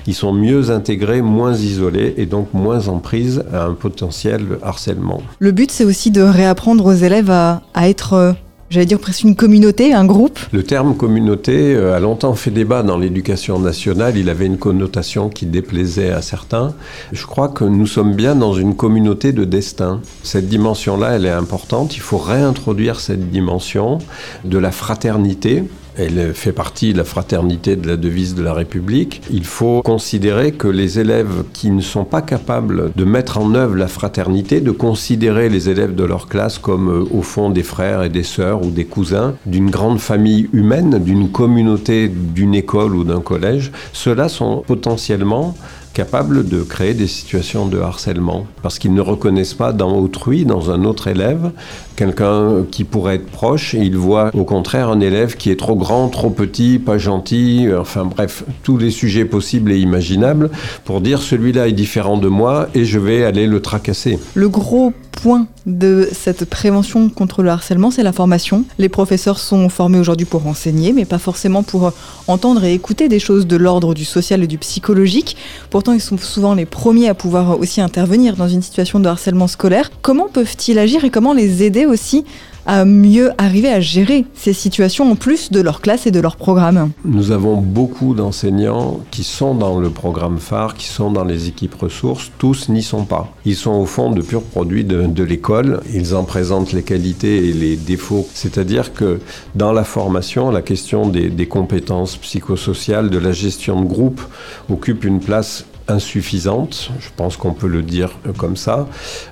Ils 0.08 0.16
sont 0.16 0.34
mieux 0.34 0.72
intégrés, 0.72 1.22
moins 1.22 1.54
isolés 1.54 2.16
et 2.18 2.26
donc 2.26 2.54
moins 2.54 2.88
en 2.88 3.00
prise 3.00 3.44
à 3.54 3.66
un 3.66 3.74
potentiel 3.74 4.58
harcèlement. 4.64 5.22
Le 5.40 5.52
but, 5.52 5.70
c'est 5.70 5.86
aussi 5.86 6.12
de 6.12 6.22
réapprendre 6.22 6.86
aux 6.86 6.94
élèves 6.94 7.30
à, 7.30 7.62
à 7.74 7.90
être 7.90 8.14
euh, 8.14 8.34
j'allais 8.74 8.88
dire 8.88 9.00
presque 9.00 9.24
une 9.24 9.36
communauté, 9.36 9.94
un 9.94 10.04
groupe 10.04 10.40
Le 10.52 10.64
terme 10.64 10.98
communauté 10.98 11.76
euh, 11.76 11.96
a 11.96 12.00
longtemps 12.00 12.34
fait 12.34 12.50
débat 12.50 12.82
dans 12.82 12.98
l'éducation 12.98 13.60
nationale. 13.60 14.18
Il 14.18 14.30
avait 14.30 14.48
une 14.48 14.58
connotation 14.58 15.30
qui 15.30 15.46
déplaisait 15.46 16.10
à 16.10 16.24
certains. 16.24 16.74
Je 17.12 17.26
crois 17.28 17.50
que 17.50 17.64
nous 17.64 17.86
sommes 17.86 18.16
bien 18.16 18.36
dans 18.36 18.54
une 18.56 18.76
communauté 18.76 19.32
de 19.32 19.46
destin. 19.46 20.02
Cette 20.24 20.50
dimension-là, 20.50 21.12
elle 21.12 21.28
est 21.28 21.30
importante. 21.30 21.96
Il 21.96 22.00
faut 22.00 22.18
réintroduire 22.18 23.00
cette 23.00 23.30
dimension 23.30 24.00
de 24.44 24.58
la 24.58 24.72
fraternité 24.72 25.66
elle 25.98 26.34
fait 26.34 26.52
partie 26.52 26.94
de 26.94 26.98
la 26.98 27.04
fraternité 27.04 27.76
de 27.76 27.88
la 27.88 27.98
devise 27.98 28.36
de 28.36 28.44
la 28.44 28.54
République. 28.54 29.22
Il 29.32 29.46
faut 29.46 29.82
considérer 29.82 30.52
que 30.52 30.68
les 30.68 31.00
élèves 31.00 31.44
qui 31.54 31.70
ne 31.72 31.82
sont 31.82 32.06
pas 32.06 32.22
capables 32.22 32.92
de 32.96 33.06
mettre 33.06 33.38
en 33.38 33.54
œuvre 33.54 33.76
la 33.76 33.88
fraternité, 33.88 34.62
de 34.62 34.72
considérer 34.72 35.50
les 35.50 35.70
élèves 35.70 35.96
de 35.96 36.04
leur 36.04 36.28
classe 36.28 36.58
comme 36.58 36.90
euh, 36.90 37.06
au 37.12 37.22
fond 37.22 37.50
des 37.50 37.64
frères 37.64 38.04
et 38.04 38.10
des 38.10 38.24
sœurs 38.24 38.66
ou 38.66 38.72
des 38.72 38.86
cousins 38.86 39.36
d'une 39.46 39.70
grande 39.70 40.00
famille 40.00 40.50
humaine, 40.54 41.00
d'une 41.00 41.30
communauté, 41.30 42.08
d'une 42.10 42.56
école 42.56 42.96
ou 42.96 43.04
d'un 43.04 43.22
collège, 43.22 43.72
ceux-là 43.94 44.30
sont 44.30 44.64
potentiellement 44.66 45.56
capables 45.94 46.48
de 46.48 46.62
créer 46.62 46.94
des 46.94 47.08
situations 47.08 47.68
de 47.68 47.80
harcèlement 47.80 48.48
parce 48.62 48.80
qu'ils 48.80 48.94
ne 48.94 49.02
reconnaissent 49.02 49.54
pas 49.54 49.74
dans 49.74 49.98
autrui, 49.98 50.46
dans 50.46 50.72
un 50.72 50.84
autre 50.86 51.08
élève, 51.08 51.52
quelqu'un 51.96 52.66
qui 52.72 52.84
pourrait 52.84 53.16
être 53.16 53.28
proche 53.30 53.76
et 53.76 53.80
ils 53.80 53.98
voient 53.98 54.32
au 54.34 54.44
contraire 54.44 54.90
un 54.90 55.00
élève 55.00 55.36
qui 55.36 55.52
est 55.52 55.60
trop 55.60 55.76
grand, 55.76 56.10
trop 56.10 56.32
petit, 56.32 56.80
pas 56.80 56.98
gentil, 56.98 57.68
enfin 57.78 58.06
bref, 58.06 58.44
tous 58.64 58.78
les 58.78 58.92
sujets 58.92 59.26
possibles 59.26 59.72
et 59.72 59.78
imaginables 59.78 60.50
pour 60.84 61.02
dire 61.02 61.22
celui-là 61.22 61.68
est 61.68 61.74
différent 61.74 62.18
de 62.18 62.28
moi 62.28 62.68
et 62.74 62.86
je 62.86 63.00
vais 63.00 63.24
aller 63.24 63.48
le 63.48 63.62
tracasser. 63.62 64.18
Le 64.34 64.50
gros 64.50 64.94
point 65.24 65.48
de 65.66 66.10
cette 66.12 66.44
prévention 66.44 67.08
contre 67.08 67.44
le 67.44 67.50
harcèlement, 67.50 67.92
c'est 67.92 68.04
la 68.04 68.12
formation. 68.12 68.66
Les 68.78 68.90
professeurs 68.90 69.40
sont 69.40 69.70
formés 69.70 69.98
aujourd'hui 69.98 70.26
pour 70.26 70.46
enseigner, 70.48 70.92
mais 70.92 71.06
pas 71.06 71.18
forcément 71.18 71.64
pour 71.64 71.94
entendre 72.28 72.66
et 72.66 72.74
écouter 72.74 73.08
des 73.08 73.20
choses 73.20 73.48
de 73.48 73.56
l'ordre 73.56 73.94
du 73.94 74.04
social 74.04 74.44
et 74.44 74.48
du 74.48 74.58
psychologique. 74.58 75.38
Pourtant, 75.70 75.94
ils 75.94 76.02
sont 76.02 76.18
souvent 76.18 76.56
les 76.56 76.66
premiers 76.66 77.08
à 77.08 77.14
pouvoir 77.14 77.58
aussi 77.58 77.80
intervenir 77.80 78.36
dans 78.36 78.50
une 78.50 78.62
situation 78.62 79.00
de 79.00 79.08
harcèlement 79.08 79.48
scolaire. 79.48 79.92
Comment 80.02 80.28
peuvent-ils 80.28 80.78
agir 80.78 81.06
et 81.06 81.10
comment 81.10 81.32
les 81.32 81.64
aider 81.64 81.86
aussi 81.86 82.26
à 82.66 82.86
mieux 82.86 83.32
arriver 83.38 83.70
à 83.70 83.80
gérer 83.80 84.26
ces 84.34 84.54
situations 84.54 85.12
en 85.12 85.16
plus 85.16 85.52
de 85.52 85.62
leur 85.62 85.82
classe 85.82 86.08
et 86.08 86.12
de 86.12 86.20
leur 86.20 86.36
programme 86.36 86.92
Nous 87.06 87.32
avons 87.32 87.58
beaucoup 87.58 88.14
d'enseignants 88.14 89.00
qui 89.12 89.24
sont 89.24 89.56
dans 89.56 89.80
le 89.80 89.90
programme 89.90 90.40
phare, 90.40 90.76
qui 90.76 90.88
sont 90.88 91.12
dans 91.12 91.24
les 91.24 91.48
équipes 91.48 91.76
ressources. 91.76 92.32
Tous 92.38 92.70
n'y 92.70 92.84
sont 92.84 93.06
pas. 93.06 93.34
Ils 93.46 93.56
sont 93.56 93.74
au 93.74 93.86
fond 93.86 94.12
de 94.12 94.22
purs 94.22 94.44
produits 94.44 94.84
de, 94.84 95.24
l'école. 95.24 95.82
Ils 95.94 96.16
en 96.16 96.24
présentent 96.24 96.74
les 96.74 96.84
qualités 96.84 97.50
et 97.50 97.54
les 97.54 97.76
défauts. 97.76 98.28
C'est-à-dire 98.34 98.94
que 98.94 99.20
dans 99.56 99.72
la 99.72 99.84
formation, 99.84 100.52
la 100.52 100.62
question 100.62 101.08
des, 101.08 101.48
compétences 101.48 102.18
psychosociales, 102.18 103.10
de 103.10 103.18
la 103.18 103.32
gestion 103.32 103.82
de 103.82 103.86
groupe 103.86 104.22
occupe 104.70 105.04
une 105.04 105.20
place 105.20 105.66
insuffisante, 105.88 106.92
je 107.00 107.10
pense 107.16 107.36
qu'on 107.36 107.54
peut 107.54 107.68
le 107.68 107.82
dire 107.82 108.18
comme 108.38 108.56
ça. 108.56 108.88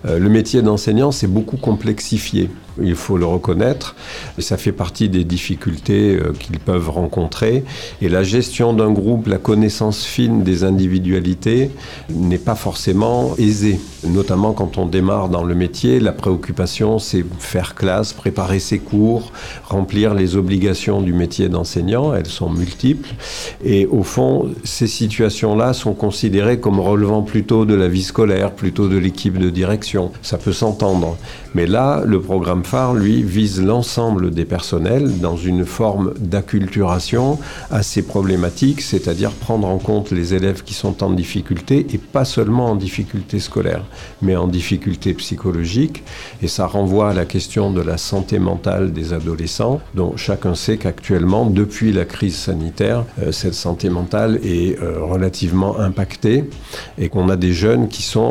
Euh, 0.06 0.20
le 0.20 0.30
métier 0.30 0.62
d'enseignant 0.62 1.12
s'est 1.12 1.28
beaucoup 1.28 1.58
complexifié 1.58 2.50
il 2.84 2.96
faut 2.96 3.18
le 3.18 3.26
reconnaître. 3.26 3.96
Ça 4.40 4.58
fait 4.58 4.72
partie 4.72 5.10
des 5.10 5.24
difficultés 5.24 6.16
euh, 6.16 6.34
qu'ils 6.38 6.60
peuvent 6.60 6.90
rencontrer. 6.90 7.64
Et 8.02 8.10
la 8.10 8.24
gestion 8.24 8.74
d'un 8.74 8.92
groupe, 8.92 9.28
la 9.28 9.38
connaissance 9.38 10.04
fine 10.04 10.44
des 10.44 10.64
individualités 10.64 11.72
n'est 12.10 12.38
pas 12.38 12.56
forcément 12.56 13.36
aisée. 13.38 13.80
Notamment 14.04 14.54
quand 14.54 14.78
on 14.78 14.86
démarre 14.86 15.30
dans 15.30 15.44
le 15.44 15.56
métier, 15.56 16.00
la 16.00 16.12
préoccupation, 16.12 17.00
c'est 17.00 17.24
faire 17.40 17.76
classe, 17.76 18.14
préparer 18.14 18.60
ses 18.60 18.80
cours, 18.80 19.32
remplir 19.66 20.14
les 20.14 20.36
obligations 20.36 21.02
du 21.02 21.14
métier 21.14 21.50
d'enseignant. 21.50 22.14
Elles 22.14 22.28
sont 22.28 22.50
multiples. 22.50 23.10
Et 23.64 23.86
au 23.86 24.04
fond, 24.04 24.50
ces 24.64 24.88
situations-là 24.88 25.74
sont 25.74 25.94
considérées 25.94 26.60
comme 26.60 26.80
relevant 26.80 27.22
plutôt 27.22 27.66
de 27.66 27.74
la 27.74 27.88
vie 27.88 28.04
scolaire, 28.04 28.52
plutôt 28.52 28.88
de 28.88 28.98
l'équipe 28.98 29.38
de 29.38 29.50
direction. 29.50 30.12
Ça 30.22 30.38
peut 30.38 30.54
s'entendre. 30.54 31.18
Mais 31.54 31.68
là, 31.68 32.04
le 32.06 32.20
programme 32.22 32.64
phare, 32.64 32.94
lui, 32.94 33.24
vise 33.24 33.62
l'ensemble 33.62 34.32
des 34.32 34.46
personnels 34.46 35.20
dans 35.20 35.36
une 35.36 35.66
forme 35.66 36.14
d'acculturation 36.18 37.40
à 37.70 37.84
ces 37.84 38.04
problématiques, 38.04 38.82
c'est-à-dire 38.82 39.32
prendre 39.32 39.68
en 39.68 39.78
compte 39.78 40.12
les 40.12 40.34
élèves 40.34 40.64
qui 40.64 40.74
sont 40.74 41.04
en 41.04 41.10
difficulté 41.10 41.86
et 41.94 41.98
pas 41.98 42.26
seulement 42.26 42.72
en 42.72 42.76
difficulté 42.76 43.40
scolaire, 43.40 43.84
mais 44.22 44.36
en 44.36 44.48
difficulté 44.48 45.14
psychologique. 45.14 46.04
Et 46.42 46.48
ça 46.48 46.68
renvoie 46.68 47.10
à 47.10 47.14
la 47.14 47.26
question 47.26 47.72
de 47.72 47.82
la 47.82 47.98
santé 47.98 48.40
mentale 48.40 48.94
des 48.94 49.14
adolescents, 49.14 49.82
dont 49.94 50.16
chacun 50.16 50.56
sait 50.56 50.78
qu'actuellement, 50.78 51.46
depuis 51.46 51.92
la 51.92 52.06
crise 52.06 52.36
sanitaire, 52.36 53.04
euh, 53.22 53.32
cette 53.32 53.54
santé 53.54 53.90
mentale 53.90 54.40
est 54.44 54.82
euh, 54.82 55.04
relativement 55.04 55.80
impactée 55.80 56.46
et 56.98 57.10
qu'on 57.10 57.30
a 57.30 57.36
des 57.36 57.54
jeunes 57.54 57.88
qui 57.88 58.04
sont 58.04 58.22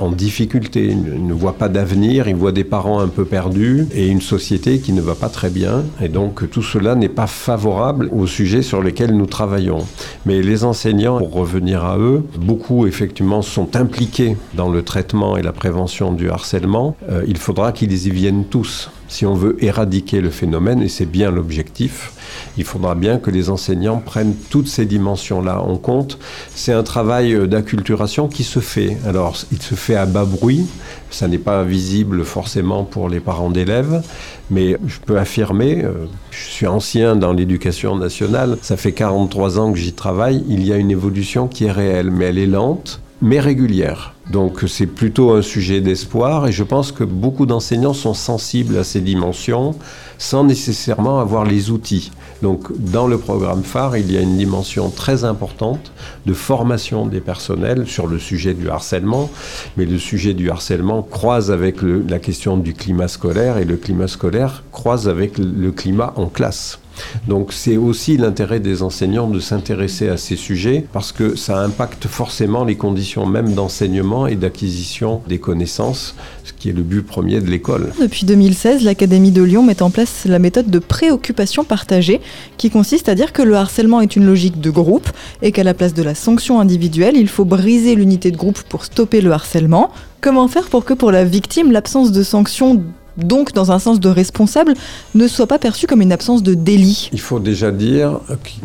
en, 0.00 0.10
difficulté, 0.12 0.86
ils 0.86 1.26
ne 1.26 1.32
voient 1.34 1.58
pas 1.58 1.68
d'avenir, 1.68 2.28
ils 2.28 2.36
voient 2.36 2.52
des 2.52 2.64
parents 2.66 3.00
un 3.00 3.08
peu 3.08 3.24
perdus 3.24 3.86
et 3.94 4.08
une 4.08 4.20
société 4.20 4.80
qui 4.80 4.92
ne 4.92 5.00
va 5.00 5.14
pas 5.14 5.30
très 5.30 5.48
bien. 5.48 5.84
Et 6.02 6.08
donc 6.08 6.50
tout 6.50 6.62
cela 6.62 6.94
n'est 6.94 7.08
pas 7.08 7.26
favorable 7.26 8.10
au 8.12 8.26
sujet 8.26 8.60
sur 8.60 8.82
lesquels 8.82 9.16
nous 9.16 9.26
travaillons. 9.26 9.86
Mais 10.26 10.42
les 10.42 10.64
enseignants, 10.64 11.18
pour 11.18 11.32
revenir 11.32 11.84
à 11.84 11.96
eux, 11.98 12.22
beaucoup 12.38 12.86
effectivement 12.86 13.40
sont 13.40 13.76
impliqués 13.76 14.36
dans 14.54 14.68
le 14.68 14.82
traitement 14.82 15.36
et 15.36 15.42
la 15.42 15.52
prévention 15.52 16.12
du 16.12 16.28
harcèlement. 16.28 16.96
Euh, 17.08 17.24
il 17.26 17.38
faudra 17.38 17.72
qu'ils 17.72 18.06
y 18.06 18.10
viennent 18.10 18.44
tous. 18.44 18.90
Si 19.08 19.24
on 19.24 19.34
veut 19.34 19.56
éradiquer 19.62 20.20
le 20.20 20.30
phénomène, 20.30 20.82
et 20.82 20.88
c'est 20.88 21.06
bien 21.06 21.30
l'objectif, 21.30 22.12
il 22.58 22.64
faudra 22.64 22.94
bien 22.94 23.18
que 23.18 23.30
les 23.30 23.50
enseignants 23.50 23.98
prennent 23.98 24.34
toutes 24.50 24.68
ces 24.68 24.84
dimensions-là 24.84 25.60
en 25.60 25.76
compte. 25.76 26.18
C'est 26.54 26.72
un 26.72 26.82
travail 26.82 27.34
euh, 27.34 27.46
d'acculturation 27.46 28.28
qui 28.28 28.44
se 28.44 28.60
fait. 28.60 28.96
Alors, 29.06 29.36
il 29.52 29.62
se 29.62 29.74
fait 29.74 29.96
à 29.96 30.06
bas 30.06 30.24
bruit, 30.24 30.66
ça 31.10 31.28
n'est 31.28 31.38
pas 31.38 31.62
visible 31.62 32.24
forcément 32.24 32.84
pour 32.84 33.08
les 33.08 33.20
parents 33.20 33.50
d'élèves, 33.50 34.02
mais 34.50 34.76
je 34.86 34.98
peux 34.98 35.18
affirmer, 35.18 35.84
euh, 35.84 36.06
je 36.30 36.44
suis 36.50 36.66
ancien 36.66 37.16
dans 37.16 37.32
l'éducation 37.32 37.96
nationale, 37.96 38.58
ça 38.62 38.76
fait 38.76 38.92
43 38.92 39.58
ans 39.58 39.72
que 39.72 39.78
j'y 39.78 39.92
travaille, 39.92 40.44
il 40.48 40.66
y 40.66 40.72
a 40.72 40.76
une 40.76 40.90
évolution 40.90 41.46
qui 41.46 41.64
est 41.64 41.72
réelle, 41.72 42.10
mais 42.10 42.26
elle 42.26 42.38
est 42.38 42.46
lente, 42.46 43.00
mais 43.22 43.40
régulière. 43.40 44.15
Donc 44.30 44.64
c'est 44.66 44.86
plutôt 44.86 45.30
un 45.32 45.42
sujet 45.42 45.80
d'espoir 45.80 46.48
et 46.48 46.52
je 46.52 46.64
pense 46.64 46.90
que 46.90 47.04
beaucoup 47.04 47.46
d'enseignants 47.46 47.94
sont 47.94 48.14
sensibles 48.14 48.76
à 48.76 48.82
ces 48.82 49.00
dimensions 49.00 49.76
sans 50.18 50.42
nécessairement 50.42 51.20
avoir 51.20 51.44
les 51.44 51.70
outils. 51.70 52.10
Donc 52.42 52.72
dans 52.76 53.06
le 53.06 53.18
programme 53.18 53.62
phare, 53.62 53.96
il 53.96 54.10
y 54.10 54.16
a 54.16 54.20
une 54.20 54.36
dimension 54.36 54.90
très 54.90 55.24
importante 55.24 55.92
de 56.26 56.34
formation 56.34 57.06
des 57.06 57.20
personnels 57.20 57.86
sur 57.86 58.08
le 58.08 58.18
sujet 58.18 58.54
du 58.54 58.68
harcèlement, 58.68 59.30
mais 59.76 59.84
le 59.84 59.98
sujet 59.98 60.34
du 60.34 60.50
harcèlement 60.50 61.02
croise 61.02 61.52
avec 61.52 61.76
la 61.82 62.18
question 62.18 62.56
du 62.56 62.74
climat 62.74 63.08
scolaire 63.08 63.58
et 63.58 63.64
le 63.64 63.76
climat 63.76 64.08
scolaire 64.08 64.64
croise 64.72 65.08
avec 65.08 65.38
le 65.38 65.70
climat 65.70 66.12
en 66.16 66.26
classe. 66.26 66.80
Donc 67.28 67.52
c'est 67.52 67.76
aussi 67.76 68.16
l'intérêt 68.16 68.60
des 68.60 68.82
enseignants 68.82 69.28
de 69.28 69.40
s'intéresser 69.40 70.08
à 70.08 70.16
ces 70.16 70.36
sujets 70.36 70.84
parce 70.92 71.12
que 71.12 71.36
ça 71.36 71.58
impacte 71.58 72.06
forcément 72.06 72.64
les 72.64 72.76
conditions 72.76 73.26
même 73.26 73.54
d'enseignement 73.54 74.26
et 74.26 74.36
d'acquisition 74.36 75.20
des 75.28 75.38
connaissances, 75.38 76.14
ce 76.44 76.52
qui 76.52 76.68
est 76.68 76.72
le 76.72 76.82
but 76.82 77.02
premier 77.02 77.40
de 77.40 77.50
l'école. 77.50 77.92
Depuis 78.00 78.26
2016, 78.26 78.82
l'Académie 78.82 79.32
de 79.32 79.42
Lyon 79.42 79.62
met 79.62 79.82
en 79.82 79.90
place 79.90 80.24
la 80.26 80.38
méthode 80.38 80.70
de 80.70 80.78
préoccupation 80.78 81.64
partagée 81.64 82.20
qui 82.56 82.70
consiste 82.70 83.08
à 83.08 83.14
dire 83.14 83.32
que 83.32 83.42
le 83.42 83.54
harcèlement 83.54 84.00
est 84.00 84.16
une 84.16 84.26
logique 84.26 84.60
de 84.60 84.70
groupe 84.70 85.08
et 85.42 85.52
qu'à 85.52 85.64
la 85.64 85.74
place 85.74 85.94
de 85.94 86.02
la 86.02 86.14
sanction 86.14 86.60
individuelle, 86.60 87.16
il 87.16 87.28
faut 87.28 87.44
briser 87.44 87.94
l'unité 87.94 88.30
de 88.30 88.36
groupe 88.36 88.62
pour 88.62 88.84
stopper 88.84 89.20
le 89.20 89.32
harcèlement. 89.32 89.90
Comment 90.20 90.48
faire 90.48 90.68
pour 90.68 90.84
que 90.84 90.94
pour 90.94 91.12
la 91.12 91.24
victime, 91.24 91.72
l'absence 91.72 92.12
de 92.12 92.22
sanction 92.22 92.82
donc 93.16 93.52
dans 93.52 93.72
un 93.72 93.78
sens 93.78 94.00
de 94.00 94.08
responsable, 94.08 94.74
ne 95.14 95.26
soit 95.28 95.46
pas 95.46 95.58
perçu 95.58 95.86
comme 95.86 96.02
une 96.02 96.12
absence 96.12 96.42
de 96.42 96.54
délit 96.54 97.10
Il 97.12 97.20
faut 97.20 97.38
déjà 97.40 97.70
dire 97.70 98.20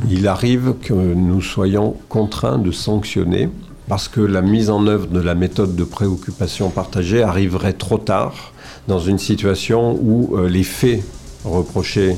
qu'il 0.08 0.28
arrive 0.28 0.74
que 0.82 0.94
nous 0.94 1.42
soyons 1.42 1.96
contraints 2.10 2.58
de 2.58 2.72
sanctionner 2.72 3.50
parce 3.88 4.08
que 4.08 4.22
la 4.22 4.42
mise 4.42 4.70
en 4.70 4.88
œuvre 4.88 5.08
de 5.08 5.20
la 5.20 5.36
méthode 5.36 5.76
de 5.76 5.84
préoccupation 5.84 6.70
partagée 6.70 7.24
arriverait 7.24 7.74
trop 7.74 7.98
tard 7.98 8.54
dans 8.88 9.00
une 9.00 9.20
situation 9.20 10.00
où 10.02 10.38
euh, 10.38 10.48
les 10.48 10.64
faits 10.64 11.04
reprochés 11.44 12.16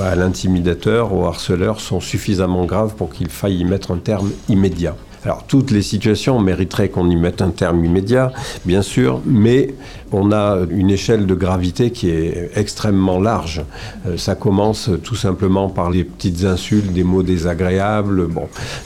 à 0.00 0.14
l'intimidateur, 0.14 1.12
au 1.12 1.24
harceleur, 1.24 1.80
sont 1.80 2.00
suffisamment 2.00 2.64
graves 2.64 2.94
pour 2.94 3.10
qu'il 3.10 3.28
faille 3.28 3.58
y 3.58 3.64
mettre 3.64 3.90
un 3.90 3.98
terme 3.98 4.30
immédiat. 4.48 4.94
Alors 5.24 5.44
toutes 5.46 5.70
les 5.70 5.82
situations 5.82 6.40
mériteraient 6.40 6.88
qu'on 6.88 7.10
y 7.10 7.16
mette 7.16 7.42
un 7.42 7.50
terme 7.50 7.84
immédiat, 7.84 8.32
bien 8.64 8.82
sûr, 8.82 9.20
mais 9.26 9.74
on 10.12 10.32
a 10.32 10.58
une 10.70 10.90
échelle 10.90 11.26
de 11.26 11.34
gravité 11.34 11.90
qui 11.90 12.08
est 12.10 12.50
extrêmement 12.54 13.20
large. 13.20 13.62
Euh, 14.06 14.16
ça 14.16 14.34
commence 14.34 14.90
tout 15.02 15.16
simplement 15.16 15.68
par 15.68 15.90
les 15.90 16.04
petites 16.04 16.44
insultes, 16.44 16.92
des 16.92 17.04
mots 17.04 17.22
désagréables, 17.22 18.28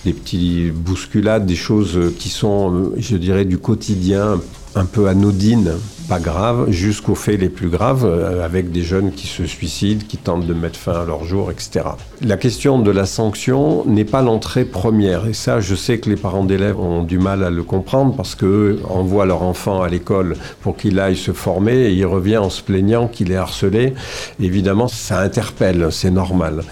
des 0.04 0.12
petites 0.12 0.74
bousculades, 0.74 1.46
des 1.46 1.54
choses 1.54 1.98
qui 2.18 2.28
sont, 2.28 2.92
je 2.96 3.16
dirais, 3.16 3.44
du 3.44 3.58
quotidien 3.58 4.40
un 4.74 4.84
peu 4.84 5.08
anodines 5.08 5.72
pas 6.08 6.20
grave, 6.20 6.70
jusqu'aux 6.70 7.14
faits 7.14 7.40
les 7.40 7.48
plus 7.48 7.68
graves, 7.68 8.04
euh, 8.04 8.44
avec 8.44 8.70
des 8.70 8.82
jeunes 8.82 9.12
qui 9.12 9.26
se 9.26 9.46
suicident, 9.46 10.04
qui 10.06 10.16
tentent 10.16 10.46
de 10.46 10.54
mettre 10.54 10.78
fin 10.78 11.00
à 11.00 11.04
leur 11.04 11.24
jour, 11.24 11.50
etc. 11.50 11.86
La 12.20 12.36
question 12.36 12.78
de 12.78 12.90
la 12.90 13.06
sanction 13.06 13.84
n'est 13.86 14.04
pas 14.04 14.22
l'entrée 14.22 14.64
première, 14.64 15.26
et 15.26 15.32
ça, 15.32 15.60
je 15.60 15.74
sais 15.74 15.98
que 15.98 16.10
les 16.10 16.16
parents 16.16 16.44
d'élèves 16.44 16.78
ont 16.78 17.02
du 17.02 17.18
mal 17.18 17.42
à 17.42 17.50
le 17.50 17.62
comprendre 17.62 18.14
parce 18.14 18.34
qu'eux 18.34 18.80
envoient 18.88 19.26
leur 19.26 19.42
enfant 19.42 19.82
à 19.82 19.88
l'école 19.88 20.36
pour 20.60 20.76
qu'il 20.76 20.98
aille 21.00 21.16
se 21.16 21.32
former, 21.32 21.86
et 21.86 21.92
il 21.92 22.06
revient 22.06 22.38
en 22.38 22.50
se 22.50 22.62
plaignant 22.62 23.08
qu'il 23.08 23.32
est 23.32 23.36
harcelé. 23.36 23.94
Évidemment, 24.40 24.88
ça 24.88 25.20
interpelle, 25.20 25.88
c'est 25.90 26.10
normal. 26.10 26.62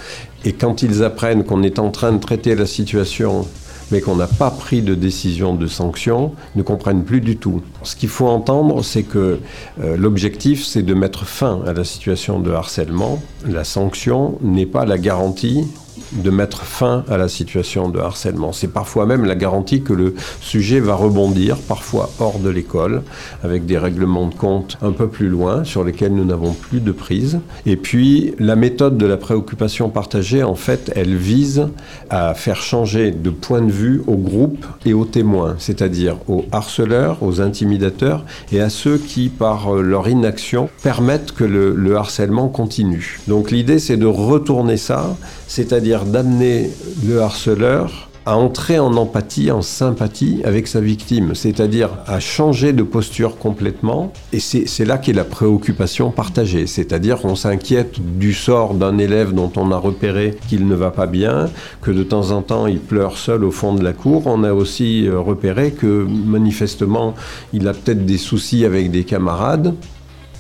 Et 0.45 0.53
quand 0.53 0.83
ils 0.83 1.05
apprennent 1.05 1.45
qu'on 1.45 1.63
est 1.63 1.79
en 1.79 1.91
train 1.91 2.13
de 2.13 2.19
traiter 2.19 2.55
la 2.55 2.67
situation 2.67 3.47
mais 3.93 4.01
qu'on 4.01 4.17
n'a 4.17 4.27
pas 4.27 4.51
pris 4.51 4.81
de 4.81 4.95
décision 4.95 5.55
de 5.55 5.67
sanction, 5.67 6.33
ne 6.57 6.63
comprennent 6.63 7.05
plus 7.05 7.21
du 7.21 7.37
tout. 7.37 7.61
Ce 7.83 7.95
qu'il 7.95 8.09
faut 8.09 8.27
entendre, 8.27 8.83
c'est 8.83 9.03
que 9.03 9.39
euh, 9.81 9.97
l'objectif, 9.99 10.65
c'est 10.65 10.83
de 10.83 10.95
mettre 10.95 11.27
fin 11.27 11.61
à 11.67 11.75
la 11.75 11.85
situation 11.85 12.41
de 12.41 12.51
harcèlement. 12.51 13.23
La 13.47 13.65
sanction 13.65 14.39
n'est 14.41 14.67
pas 14.67 14.87
la 14.87 14.97
garantie 14.97 15.67
de 16.13 16.31
mettre 16.31 16.63
fin 16.63 17.05
à 17.09 17.17
la 17.17 17.29
situation 17.29 17.89
de 17.89 17.99
harcèlement. 17.99 18.53
C'est 18.53 18.69
parfois 18.69 19.07
même 19.07 19.25
la 19.25 19.35
garantie 19.35 19.83
que 19.83 19.93
le 19.93 20.15
sujet 20.41 20.81
va 20.81 20.95
rebondir, 20.95 21.57
parfois 21.57 22.11
hors 22.19 22.39
de 22.39 22.49
l'école, 22.49 23.03
avec 23.43 23.67
des 23.67 23.79
règlements 23.79 24.27
de 24.27 24.35
compte 24.35 24.77
un 24.83 24.93
peu 24.93 25.09
plus 25.09 25.29
loin, 25.29 25.65
sur 25.65 25.85
lesquels 25.85 26.15
nous 26.15 26.25
n'avons 26.25 26.53
plus 26.53 26.81
de 26.81 26.93
prise. 26.93 27.41
Et 27.67 27.77
puis, 27.77 28.35
la 28.39 28.57
méthode 28.57 28.99
de 28.99 29.07
la 29.07 29.17
préoccupation 29.17 29.89
partagée, 29.89 30.43
en 30.43 30.55
fait, 30.55 30.93
elle 30.95 31.17
vise 31.17 31.69
à 32.11 32.35
faire 32.35 32.63
changer 32.63 33.11
de 33.11 33.31
point 33.31 33.63
de 33.63 33.73
vue 33.73 34.03
au 34.07 34.17
groupe 34.17 34.67
et 34.85 34.95
aux 34.95 35.05
témoins, 35.05 35.57
c'est-à-dire 35.59 36.17
aux 36.29 36.45
harceleurs, 36.53 37.23
aux 37.23 37.41
intimidateurs 37.41 38.25
et 38.51 38.61
à 38.61 38.71
ceux 38.71 38.99
qui, 38.99 39.29
par 39.29 39.75
leur 39.75 40.09
inaction, 40.09 40.69
permettent 40.83 41.33
que 41.33 41.45
le, 41.45 41.75
le 41.75 41.97
harcèlement 41.97 42.49
continue. 42.49 43.21
Donc 43.29 43.51
l'idée, 43.51 43.79
c'est 43.79 43.97
de 43.97 44.07
retourner 44.07 44.77
ça, 44.77 45.17
c'est-à-dire 45.47 45.82
c'est-à-dire 45.83 46.05
d'amener 46.05 46.71
le 47.05 47.23
harceleur 47.23 48.09
à 48.25 48.37
entrer 48.37 48.79
en 48.79 48.95
empathie, 48.97 49.51
en 49.51 49.63
sympathie 49.63 50.41
avec 50.45 50.69
sa 50.69 50.81
victime, 50.81 51.35
c'est-à-dire 51.35 51.89
à 52.07 52.21
changer 52.21 52.73
de 52.73 52.85
posture 52.85 53.37
complètement. 53.37 54.13
Et 54.33 54.39
c'est 54.39 54.85
là 54.85 54.99
qu'est 54.99 55.13
la 55.13 55.25
préoccupation 55.25 56.13
partagée, 56.13 56.69
c'est-à-dire 56.69 57.21
qu'on 57.21 57.35
s'inquiète 57.35 57.97
du 58.17 58.33
sort 58.33 58.75
d'un 58.75 58.97
élève 58.97 59.33
dont 59.33 59.51
on 59.57 59.73
a 59.73 59.77
repéré 59.77 60.37
qu'il 60.49 60.69
ne 60.69 60.77
va 60.77 60.93
pas 60.93 61.09
bien, 61.09 61.51
que 61.81 61.91
de 61.91 62.05
temps 62.05 62.31
en 62.31 62.43
temps 62.43 62.69
il 62.69 62.79
pleure 62.79 63.19
seul 63.19 63.43
au 63.43 63.51
fond 63.51 63.75
de 63.75 63.83
la 63.83 63.93
cour. 63.93 64.29
On 64.29 64.45
a 64.45 64.53
aussi 64.53 65.09
euh, 65.09 65.19
repéré 65.19 65.73
que 65.73 66.07
manifestement 66.07 67.15
il 67.53 67.67
a 67.67 67.75
peut-être 67.75 68.07
des 68.07 68.19
soucis 68.19 68.65
avec 68.65 68.93
des 68.93 69.03
camarades. 69.03 69.75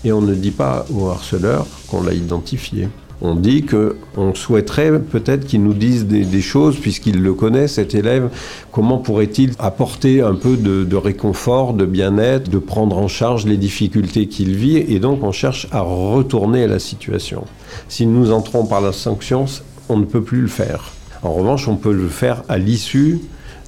Et 0.04 0.12
on 0.12 0.20
ne 0.20 0.34
dit 0.34 0.52
pas 0.52 0.84
au 0.94 1.08
harceleur 1.08 1.66
qu'on 1.88 2.02
l'a 2.02 2.12
identifié 2.12 2.88
on 3.22 3.36
dit 3.36 3.64
qu'on 3.64 4.34
souhaiterait 4.34 4.98
peut-être 4.98 5.46
qu'il 5.46 5.62
nous 5.62 5.74
dise 5.74 6.06
des, 6.06 6.40
choses, 6.40 6.76
puisqu'il 6.76 7.22
le 7.22 7.34
connaît, 7.34 7.68
cet 7.68 7.94
élève, 7.94 8.28
comment 8.72 8.98
pourrait-il 8.98 9.52
apporter 9.60 10.20
un 10.20 10.34
peu 10.34 10.56
de, 10.56 10.96
réconfort, 10.96 11.72
de 11.72 11.86
bien-être, 11.86 12.50
de 12.50 12.58
prendre 12.58 12.98
en 12.98 13.06
charge 13.06 13.46
les 13.46 13.56
difficultés 13.56 14.26
qu'il 14.26 14.56
vit, 14.56 14.76
et 14.76 14.98
donc 14.98 15.22
on 15.22 15.30
cherche 15.30 15.68
à 15.70 15.82
retourner 15.82 16.64
à 16.64 16.66
la 16.66 16.80
situation? 16.80 17.44
Si 17.88 18.06
nous 18.06 18.32
entrons 18.32 18.66
par 18.66 18.80
la 18.80 18.92
sanction, 18.92 19.46
on 19.88 19.98
ne 19.98 20.04
peut 20.04 20.22
plus 20.22 20.40
le 20.40 20.48
faire. 20.48 20.92
En 21.22 21.32
revanche, 21.32 21.68
on 21.68 21.76
peut 21.76 21.92
le 21.92 22.08
faire 22.08 22.42
à 22.48 22.58
l'issue 22.58 23.20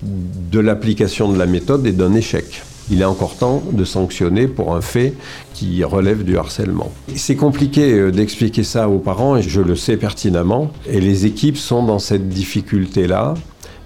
de 0.02 0.58
l'application 0.58 1.32
de 1.32 1.38
la 1.38 1.46
méthode 1.46 1.86
et 1.86 1.92
d'un 1.92 2.14
échec 2.14 2.62
il 2.90 3.00
est 3.00 3.06
encore 3.06 3.36
temps 3.36 3.62
de 3.72 3.84
sanctionner 3.84 4.46
pour 4.46 4.74
un 4.74 4.80
fait 4.80 5.14
qui 5.52 5.82
relève 5.84 6.24
du 6.24 6.36
harcèlement. 6.36 6.92
C'est 7.14 7.36
compliqué 7.36 7.92
euh, 7.92 8.10
d'expliquer 8.10 8.64
ça 8.64 8.88
aux 8.88 8.98
parents 8.98 9.36
et 9.36 9.42
je 9.42 9.60
le 9.60 9.76
sais 9.76 9.96
pertinemment. 9.96 10.70
Et 10.86 11.00
les 11.00 11.26
équipes 11.26 11.56
sont 11.56 11.84
dans 11.84 11.98
cette 11.98 12.28
difficulté-là. 12.28 13.34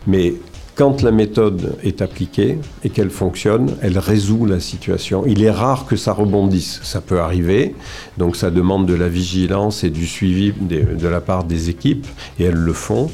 Mais 0.06 0.34
quand 0.74 1.02
la 1.02 1.10
méthode 1.10 1.76
est 1.82 2.02
appliquée 2.02 2.58
et 2.84 2.90
qu'elle 2.90 3.10
fonctionne, 3.10 3.74
elle 3.82 3.98
résout 3.98 4.46
la 4.46 4.60
situation. 4.60 5.24
Il 5.26 5.42
est 5.42 5.50
rare 5.50 5.86
que 5.86 5.96
ça 5.96 6.12
rebondisse. 6.12 6.80
Ça 6.84 7.00
peut 7.00 7.20
arriver. 7.20 7.74
Donc 8.16 8.36
ça 8.36 8.50
demande 8.50 8.86
de 8.86 8.94
la 8.94 9.08
vigilance 9.08 9.82
et 9.82 9.90
du 9.90 10.06
suivi 10.06 10.52
de 10.52 11.08
la 11.08 11.20
part 11.20 11.44
des 11.44 11.68
équipes 11.68 12.06
et 12.38 12.44
elles 12.44 12.54
le 12.54 12.72
font. 12.72 13.10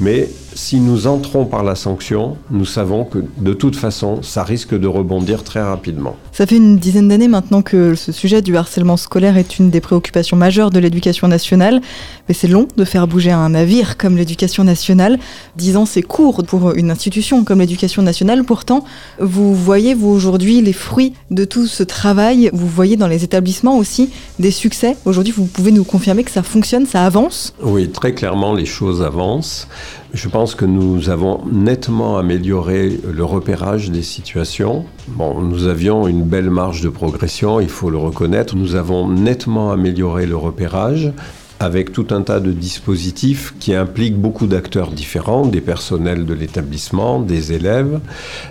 Mais 0.00 0.28
si 0.54 0.80
nous 0.80 1.06
entrons 1.06 1.44
par 1.46 1.62
la 1.62 1.74
sanction, 1.74 2.36
nous 2.50 2.64
savons 2.64 3.04
que 3.04 3.18
de 3.38 3.52
toute 3.52 3.76
façon, 3.76 4.22
ça 4.22 4.44
risque 4.44 4.78
de 4.78 4.86
rebondir 4.86 5.44
très 5.44 5.62
rapidement. 5.62 6.16
Ça 6.32 6.46
fait 6.46 6.56
une 6.56 6.78
dizaine 6.78 7.08
d'années 7.08 7.28
maintenant 7.28 7.62
que 7.62 7.94
ce 7.94 8.12
sujet 8.12 8.42
du 8.42 8.56
harcèlement 8.56 8.96
scolaire 8.96 9.36
est 9.36 9.58
une 9.58 9.70
des 9.70 9.80
préoccupations 9.80 10.36
majeures 10.36 10.70
de 10.70 10.78
l'éducation 10.78 11.28
nationale. 11.28 11.80
Mais 12.28 12.34
c'est 12.34 12.48
long 12.48 12.68
de 12.76 12.84
faire 12.84 13.06
bouger 13.06 13.30
un 13.30 13.50
navire 13.50 13.96
comme 13.96 14.16
l'éducation 14.16 14.64
nationale. 14.64 15.18
Dix 15.56 15.76
ans, 15.76 15.86
c'est 15.86 16.02
court 16.02 16.44
pour 16.44 16.74
une 16.74 16.90
institution 16.90 17.44
comme 17.44 17.60
l'éducation 17.60 18.02
nationale. 18.02 18.44
Pourtant, 18.44 18.84
vous 19.20 19.54
voyez, 19.54 19.94
vous 19.94 20.08
aujourd'hui, 20.08 20.60
les 20.60 20.72
fruits 20.72 21.14
de 21.30 21.44
tout 21.44 21.66
ce 21.66 21.82
travail. 21.82 22.50
Vous 22.52 22.68
voyez 22.68 22.96
dans 22.96 23.08
les 23.08 23.24
établissements 23.24 23.78
aussi 23.78 24.10
des 24.38 24.50
succès. 24.50 24.96
Aujourd'hui, 25.04 25.32
vous 25.36 25.46
pouvez 25.46 25.72
nous 25.72 25.84
confirmer 25.84 26.24
que 26.24 26.30
ça 26.30 26.42
fonctionne, 26.42 26.86
ça 26.86 27.04
avance? 27.04 27.54
Oui, 27.62 27.90
très 27.90 28.12
clairement, 28.12 28.54
les 28.54 28.66
choses 28.66 29.02
avancent. 29.02 29.68
Je 30.12 30.28
pense 30.28 30.54
que 30.54 30.64
nous 30.64 31.10
avons 31.10 31.40
nettement 31.50 32.18
amélioré 32.18 33.00
le 33.10 33.24
repérage 33.24 33.90
des 33.90 34.02
situations. 34.02 34.84
Bon, 35.08 35.40
nous 35.40 35.66
avions 35.66 36.06
une 36.06 36.22
belle 36.22 36.50
marge 36.50 36.80
de 36.82 36.88
progression, 36.88 37.60
il 37.60 37.68
faut 37.68 37.90
le 37.90 37.98
reconnaître. 37.98 38.56
Nous 38.56 38.76
avons 38.76 39.08
nettement 39.08 39.72
amélioré 39.72 40.26
le 40.26 40.36
repérage 40.36 41.12
avec 41.60 41.92
tout 41.92 42.06
un 42.10 42.22
tas 42.22 42.40
de 42.40 42.52
dispositifs 42.52 43.54
qui 43.58 43.74
impliquent 43.74 44.18
beaucoup 44.18 44.46
d'acteurs 44.46 44.90
différents, 44.90 45.46
des 45.46 45.60
personnels 45.60 46.26
de 46.26 46.34
l'établissement, 46.34 47.20
des 47.20 47.52
élèves. 47.52 48.00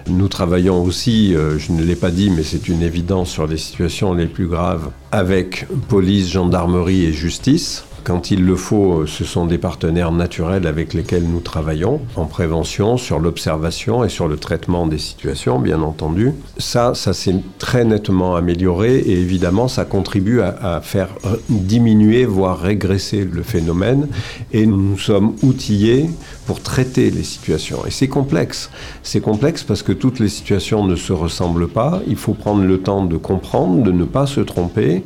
Nous 0.08 0.28
travaillons 0.28 0.82
aussi, 0.82 1.36
euh, 1.36 1.58
je 1.60 1.72
ne 1.74 1.84
l'ai 1.84 1.96
pas 1.96 2.12
dit, 2.12 2.30
mais 2.30 2.44
c'est 2.44 2.68
une 2.68 2.82
évidence 2.82 3.30
sur 3.30 3.46
les 3.46 3.58
situations 3.58 4.14
les 4.14 4.28
plus 4.28 4.48
graves, 4.48 4.90
avec 5.12 5.68
police, 5.90 6.32
gendarmerie 6.32 7.06
et 7.06 7.14
justice. 7.14 7.86
Quand 8.04 8.32
il 8.32 8.46
le 8.46 8.58
faut, 8.58 9.06
ce 9.08 9.24
sont 9.24 9.46
des 9.46 9.58
partenaires 9.58 10.12
naturels 10.12 10.68
avec 10.68 10.94
lesquels 10.94 11.24
nous 11.24 11.40
travaillons 11.40 12.02
en 12.18 12.26
prévention, 12.26 12.98
sur 12.98 13.18
l'observation 13.18 14.04
et 14.04 14.10
sur 14.10 14.28
le 14.28 14.36
traitement 14.36 14.88
des 14.88 14.98
situations, 14.98 15.58
bien 15.58 15.82
entendu. 15.82 16.34
Ça, 16.58 16.96
ça 16.96 17.14
s'est 17.14 17.36
très 17.60 17.86
nettement 17.86 18.36
amélioré 18.36 18.98
et 18.98 19.14
évidemment, 19.14 19.70
ça 19.70 19.86
contribue 19.86 20.42
à, 20.42 20.82
faire 20.82 21.10
diminuer, 21.48 22.26
voire 22.26 22.60
régresser 22.60 23.24
le 23.24 23.42
phénomène. 23.42 24.10
Et 24.52 24.66
nous 24.66 24.82
nous 24.82 24.98
sommes 24.98 25.36
outillés 25.42 26.10
pour 26.46 26.62
traiter 26.62 27.10
les 27.10 27.24
situations. 27.24 27.86
Et 27.86 27.92
c'est 27.92 28.10
complexe. 28.10 28.70
C'est 29.02 29.22
complexe 29.22 29.64
parce 29.64 29.82
que 29.82 29.94
toutes 29.94 30.20
les 30.20 30.28
situations 30.28 30.84
ne 30.86 30.98
se 30.98 31.14
ressemblent 31.14 31.70
pas. 31.70 32.02
Il 32.08 32.18
faut 32.18 32.34
prendre 32.34 32.64
le 32.66 32.80
temps 32.80 33.06
de 33.06 33.16
comprendre, 33.16 33.82
de 33.82 33.94
ne 33.94 34.04
pas 34.04 34.26
se 34.26 34.42
tromper 34.42 35.04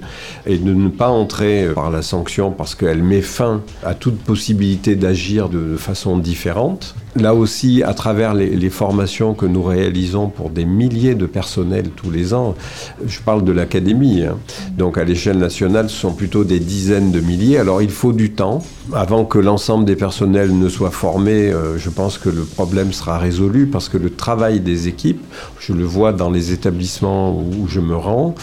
et 0.47 0.57
de 0.57 0.73
ne 0.73 0.89
pas 0.89 1.09
entrer 1.09 1.67
par 1.75 1.91
la 1.91 2.01
sanction 2.01 2.49
parce 2.51 2.73
que 2.73 2.86
elle 2.87 3.03
met 3.03 3.21
fin 3.21 3.61
à 3.83 3.93
toute 3.93 4.17
possibilité 4.19 4.95
d'agir 4.95 5.49
de, 5.49 5.77
façon 5.77 6.17
différente. 6.17 6.95
Là 7.19 7.33
aussi, 7.33 7.83
à 7.83 7.93
travers 7.93 8.33
les, 8.33 8.69
formations 8.69 9.33
que 9.33 9.45
nous 9.45 9.63
réalisons 9.63 10.27
pour 10.27 10.49
des 10.49 10.65
milliers 10.65 11.15
de 11.15 11.25
personnels 11.25 11.89
tous 11.95 12.11
les 12.11 12.33
ans, 12.33 12.53
je 13.05 13.19
parle 13.21 13.43
de 13.43 13.51
l'académie, 13.51 14.23
hein. 14.23 14.37
donc 14.77 14.97
à 14.97 15.03
l'échelle 15.03 15.37
nationale, 15.37 15.89
ce 15.89 15.95
sont 15.95 16.13
plutôt 16.13 16.43
des 16.43 16.59
dizaines 16.59 17.11
de 17.11 17.19
milliers. 17.19 17.57
Alors 17.57 17.81
il 17.81 17.89
faut 17.89 18.13
du 18.13 18.31
temps 18.31 18.61
avant 18.93 19.25
que 19.25 19.39
l'ensemble 19.39 19.85
des 19.85 19.95
personnels 19.95 20.57
ne 20.57 20.69
soient 20.69 20.91
formés. 20.91 21.51
Euh, 21.51 21.77
je 21.77 21.89
pense 21.89 22.17
que 22.17 22.29
le 22.29 22.43
problème 22.43 22.93
sera 22.93 23.17
résolu 23.17 23.67
parce 23.67 23.89
que 23.89 23.97
le 23.97 24.09
travail 24.09 24.59
des 24.59 24.87
équipes, 24.87 25.23
je 25.59 25.73
le 25.73 25.85
vois 25.85 26.13
dans 26.13 26.29
les 26.29 26.51
établissements 26.51 27.37
où 27.37 27.67
je 27.67 27.79
me 27.79 27.95
rends, 27.95 28.35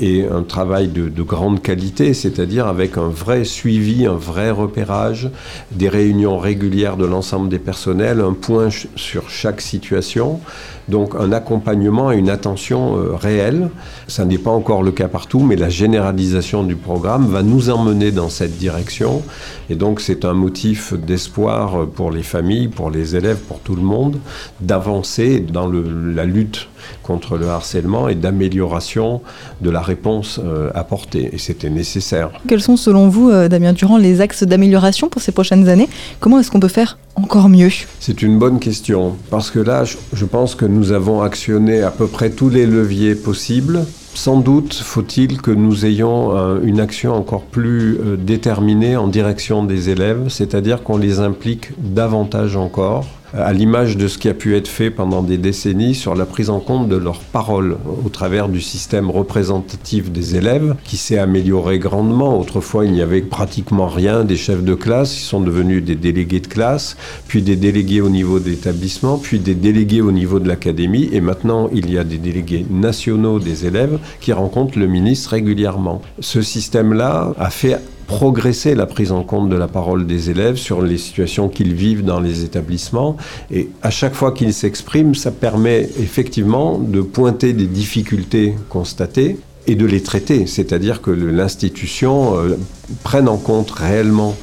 est 0.00 0.26
un 0.28 0.42
travail 0.42 0.88
de, 0.88 1.08
de 1.08 1.22
grande 1.22 1.60
qualité, 1.60 2.14
c'est-à-dire 2.14 2.66
avec 2.66 2.96
un 2.96 3.08
vrai 3.08 3.44
suivi, 3.44 4.06
un 4.06 4.16
vrai 4.16 4.50
repérage, 4.50 5.30
des 5.72 5.88
réunions 5.88 6.38
régulières 6.38 6.96
de 6.96 7.04
l'ensemble 7.04 7.48
des 7.48 7.58
personnels 7.58 8.21
un 8.22 8.32
point 8.32 8.68
sur 8.96 9.28
chaque 9.28 9.60
situation, 9.60 10.40
donc 10.88 11.14
un 11.18 11.32
accompagnement 11.32 12.10
et 12.12 12.18
une 12.18 12.30
attention 12.30 12.96
euh, 12.96 13.14
réelle. 13.14 13.70
Ça 14.08 14.24
n'est 14.24 14.38
pas 14.38 14.50
encore 14.50 14.82
le 14.82 14.92
cas 14.92 15.08
partout, 15.08 15.40
mais 15.40 15.56
la 15.56 15.68
généralisation 15.68 16.64
du 16.64 16.76
programme 16.76 17.26
va 17.26 17.42
nous 17.42 17.70
emmener 17.70 18.10
dans 18.10 18.28
cette 18.28 18.56
direction. 18.56 19.22
Et 19.70 19.74
donc 19.74 20.00
c'est 20.00 20.24
un 20.24 20.34
motif 20.34 20.94
d'espoir 20.94 21.86
pour 21.86 22.10
les 22.10 22.22
familles, 22.22 22.68
pour 22.68 22.90
les 22.90 23.16
élèves, 23.16 23.38
pour 23.38 23.60
tout 23.60 23.74
le 23.74 23.82
monde, 23.82 24.18
d'avancer 24.60 25.40
dans 25.40 25.70
la 25.70 26.24
lutte 26.24 26.68
contre 27.02 27.36
le 27.36 27.48
harcèlement 27.48 28.08
et 28.08 28.14
d'amélioration 28.14 29.20
de 29.60 29.70
la 29.70 29.80
réponse 29.80 30.40
euh, 30.42 30.70
apportée. 30.74 31.30
Et 31.32 31.38
c'était 31.38 31.70
nécessaire. 31.70 32.30
Quels 32.48 32.62
sont 32.62 32.76
selon 32.76 33.08
vous, 33.08 33.30
euh, 33.30 33.48
Damien 33.48 33.72
Durand, 33.72 33.96
les 33.96 34.20
axes 34.20 34.44
d'amélioration 34.44 35.08
pour 35.08 35.22
ces 35.22 35.32
prochaines 35.32 35.68
années? 35.68 35.88
Comment 36.20 36.40
est-ce 36.40 36.50
qu'on 36.50 36.60
peut 36.60 36.68
faire 36.68 36.98
encore 37.16 37.48
mieux? 37.48 37.70
C'est 38.00 38.22
une 38.22 38.38
bonne 38.38 38.58
question, 38.58 39.16
parce 39.30 39.50
que 39.50 39.58
là, 39.58 39.84
je 39.84 40.24
pense 40.24 40.54
que 40.54 40.64
nous 40.64 40.92
avons 40.92 41.22
actionné 41.22 41.82
à 41.82 41.90
peu 41.90 42.06
près 42.06 42.30
tous 42.30 42.48
les 42.48 42.66
leviers 42.66 43.14
possibles. 43.14 43.84
Sans 44.14 44.38
doute 44.38 44.74
faut-il 44.74 45.40
que 45.40 45.50
nous 45.50 45.86
ayons 45.86 46.60
une 46.62 46.80
action 46.80 47.14
encore 47.14 47.42
plus 47.42 47.98
euh, 47.98 48.16
déterminée 48.16 48.96
en 48.96 49.08
direction 49.08 49.64
des 49.64 49.88
élèves, 49.88 50.28
c'est-à-dire 50.28 50.82
qu'on 50.82 50.98
les 50.98 51.20
implique 51.20 51.70
davantage 51.78 52.56
encore 52.56 53.06
à 53.34 53.52
l'image 53.52 53.96
de 53.96 54.08
ce 54.08 54.18
qui 54.18 54.28
a 54.28 54.34
pu 54.34 54.56
être 54.56 54.68
fait 54.68 54.90
pendant 54.90 55.22
des 55.22 55.38
décennies 55.38 55.94
sur 55.94 56.14
la 56.14 56.26
prise 56.26 56.50
en 56.50 56.60
compte 56.60 56.88
de 56.88 56.96
leurs 56.96 57.20
paroles 57.20 57.76
au 58.04 58.08
travers 58.08 58.48
du 58.48 58.60
système 58.60 59.10
représentatif 59.10 60.10
des 60.10 60.36
élèves 60.36 60.76
qui 60.84 60.96
s'est 60.96 61.18
amélioré 61.18 61.78
grandement. 61.78 62.38
Autrefois, 62.38 62.84
il 62.84 62.92
n'y 62.92 63.02
avait 63.02 63.22
pratiquement 63.22 63.86
rien 63.86 64.24
des 64.24 64.36
chefs 64.36 64.62
de 64.62 64.74
classe, 64.74 65.16
ils 65.18 65.24
sont 65.24 65.40
devenus 65.40 65.82
des 65.82 65.96
délégués 65.96 66.40
de 66.40 66.46
classe, 66.46 66.96
puis 67.28 67.42
des 67.42 67.56
délégués 67.56 68.00
au 68.00 68.10
niveau 68.10 68.38
d'établissement, 68.38 69.18
puis 69.18 69.38
des 69.38 69.54
délégués 69.54 70.02
au 70.02 70.12
niveau 70.12 70.38
de 70.38 70.48
l'académie, 70.48 71.08
et 71.12 71.20
maintenant 71.20 71.70
il 71.72 71.90
y 71.90 71.98
a 71.98 72.04
des 72.04 72.18
délégués 72.18 72.66
nationaux 72.70 73.38
des 73.38 73.66
élèves 73.66 73.98
qui 74.20 74.32
rencontrent 74.32 74.78
le 74.78 74.86
ministre 74.86 75.30
régulièrement. 75.30 76.02
Ce 76.20 76.42
système-là 76.42 77.34
a 77.38 77.50
fait 77.50 77.78
progresser 78.12 78.74
la 78.74 78.86
prise 78.86 79.10
en 79.10 79.22
compte 79.22 79.48
de 79.48 79.56
la 79.56 79.68
parole 79.68 80.06
des 80.06 80.28
élèves 80.28 80.56
sur 80.56 80.82
les 80.82 80.98
situations 80.98 81.48
qu'ils 81.48 81.74
vivent 81.74 82.04
dans 82.04 82.20
les 82.20 82.44
établissements. 82.44 83.16
Et 83.50 83.70
à 83.82 83.90
chaque 83.90 84.14
fois 84.14 84.32
qu'ils 84.32 84.52
s'expriment, 84.52 85.14
ça 85.14 85.30
permet 85.30 85.88
effectivement 85.98 86.78
de 86.78 87.00
pointer 87.00 87.54
des 87.54 87.66
difficultés 87.66 88.54
constatées 88.68 89.38
et 89.66 89.76
de 89.76 89.86
les 89.86 90.02
traiter, 90.02 90.46
c'est-à-dire 90.46 91.00
que 91.00 91.10
l'institution 91.10 92.36
euh, 92.36 92.58
prenne 93.04 93.28
en 93.28 93.36
compte 93.36 93.70
réellement 93.70 94.34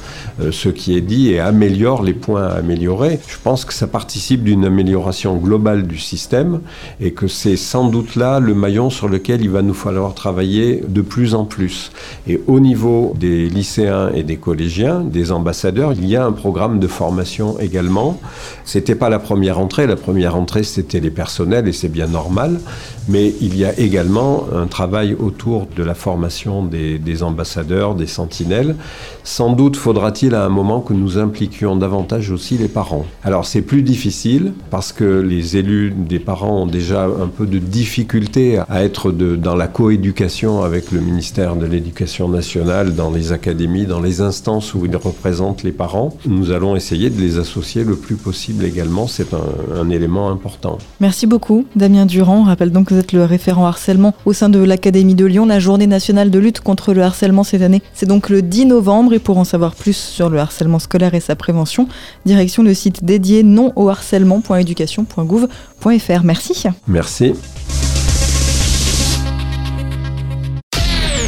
ce 0.50 0.68
qui 0.68 0.96
est 0.96 1.00
dit 1.00 1.32
et 1.32 1.40
améliore 1.40 2.02
les 2.02 2.14
points 2.14 2.44
à 2.44 2.54
améliorer. 2.54 3.20
Je 3.26 3.36
pense 3.42 3.64
que 3.64 3.74
ça 3.74 3.86
participe 3.86 4.44
d'une 4.44 4.64
amélioration 4.64 5.36
globale 5.36 5.86
du 5.86 5.98
système 5.98 6.60
et 7.00 7.12
que 7.12 7.28
c'est 7.28 7.56
sans 7.56 7.88
doute 7.88 8.16
là 8.16 8.40
le 8.40 8.54
maillon 8.54 8.90
sur 8.90 9.08
lequel 9.08 9.42
il 9.42 9.50
va 9.50 9.62
nous 9.62 9.74
falloir 9.74 10.14
travailler 10.14 10.82
de 10.86 11.02
plus 11.02 11.34
en 11.34 11.44
plus. 11.44 11.92
Et 12.26 12.40
au 12.46 12.60
niveau 12.60 13.14
des 13.18 13.48
lycéens 13.48 14.10
et 14.14 14.22
des 14.22 14.36
collégiens, 14.36 15.00
des 15.00 15.32
ambassadeurs, 15.32 15.92
il 15.92 16.06
y 16.06 16.16
a 16.16 16.24
un 16.24 16.32
programme 16.32 16.78
de 16.78 16.86
formation 16.86 17.58
également. 17.58 18.20
C'était 18.64 18.94
pas 18.94 19.08
la 19.08 19.18
première 19.18 19.58
entrée, 19.58 19.86
la 19.86 19.96
première 19.96 20.36
entrée 20.36 20.62
c'était 20.62 21.00
les 21.00 21.10
personnels 21.10 21.68
et 21.68 21.72
c'est 21.72 21.88
bien 21.88 22.06
normal, 22.06 22.60
mais 23.08 23.34
il 23.40 23.56
y 23.56 23.64
a 23.64 23.78
également 23.78 24.44
un 24.54 24.66
travail 24.66 25.14
autour 25.18 25.66
de 25.76 25.82
la 25.82 25.94
formation 25.94 26.64
des, 26.64 26.98
des 26.98 27.22
ambassadeurs, 27.22 27.94
des 27.94 28.06
sentinelles. 28.06 28.76
Sans 29.24 29.52
doute 29.52 29.76
faudra-t-il 29.76 30.29
à 30.34 30.44
un 30.44 30.48
moment 30.48 30.80
que 30.80 30.92
nous 30.92 31.18
impliquions 31.18 31.76
davantage 31.76 32.30
aussi 32.30 32.58
les 32.58 32.68
parents. 32.68 33.04
Alors 33.24 33.46
c'est 33.46 33.62
plus 33.62 33.82
difficile 33.82 34.52
parce 34.70 34.92
que 34.92 35.04
les 35.04 35.56
élus 35.56 35.90
des 35.90 36.18
parents 36.18 36.62
ont 36.62 36.66
déjà 36.66 37.04
un 37.04 37.28
peu 37.28 37.46
de 37.46 37.58
difficulté 37.58 38.58
à 38.68 38.84
être 38.84 39.10
dans 39.12 39.56
la 39.56 39.66
coéducation 39.66 40.62
avec 40.62 40.92
le 40.92 41.00
ministère 41.00 41.56
de 41.56 41.66
l'Éducation 41.66 42.28
nationale, 42.28 42.94
dans 42.94 43.10
les 43.10 43.32
académies, 43.32 43.86
dans 43.86 44.00
les 44.00 44.20
instances 44.20 44.74
où 44.74 44.84
ils 44.86 44.96
représentent 44.96 45.62
les 45.62 45.72
parents. 45.72 46.14
Nous 46.26 46.50
allons 46.50 46.76
essayer 46.76 47.10
de 47.10 47.20
les 47.20 47.38
associer 47.38 47.84
le 47.84 47.96
plus 47.96 48.16
possible 48.16 48.64
également. 48.64 49.06
C'est 49.06 49.28
un, 49.34 49.90
élément 49.90 50.30
important. 50.30 50.78
Merci 51.00 51.26
beaucoup, 51.26 51.64
Damien 51.74 52.06
Durand. 52.06 52.44
Je 52.44 52.50
rappelle 52.50 52.70
donc 52.70 52.88
que 52.88 52.94
vous 52.94 53.00
êtes 53.00 53.12
le 53.12 53.24
référent 53.24 53.66
harcèlement 53.66 54.14
au 54.24 54.32
sein 54.32 54.48
de 54.48 54.60
l'Académie 54.60 55.16
de 55.16 55.24
Lyon. 55.24 55.46
La 55.46 55.58
journée 55.58 55.88
nationale 55.88 56.30
de 56.30 56.38
lutte 56.38 56.60
contre 56.60 56.94
le 56.94 57.02
harcèlement 57.02 57.42
cette 57.42 57.62
année, 57.62 57.82
c'est 57.92 58.06
donc 58.06 58.28
le 58.28 58.40
10 58.40 58.66
novembre. 58.66 59.12
Et 59.12 59.18
pour 59.18 59.38
en 59.38 59.44
savoir 59.44 59.74
plus 59.74 60.19
sur 60.20 60.28
le 60.28 60.38
harcèlement 60.38 60.78
scolaire 60.78 61.14
et 61.14 61.20
sa 61.20 61.34
prévention. 61.34 61.88
Direction 62.26 62.62
le 62.62 62.74
site 62.74 63.02
dédié 63.02 63.42
non 63.42 63.72
au 63.74 63.88
harcèlement.éducation.gouv.fr. 63.88 66.24
Merci. 66.24 66.64
Merci. 66.86 67.32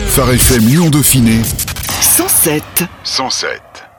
Phare 0.08 0.32
FM 0.32 0.66
Lyon 0.66 0.90
Dauphiné 0.90 1.40
107 2.02 2.62
107 3.02 3.91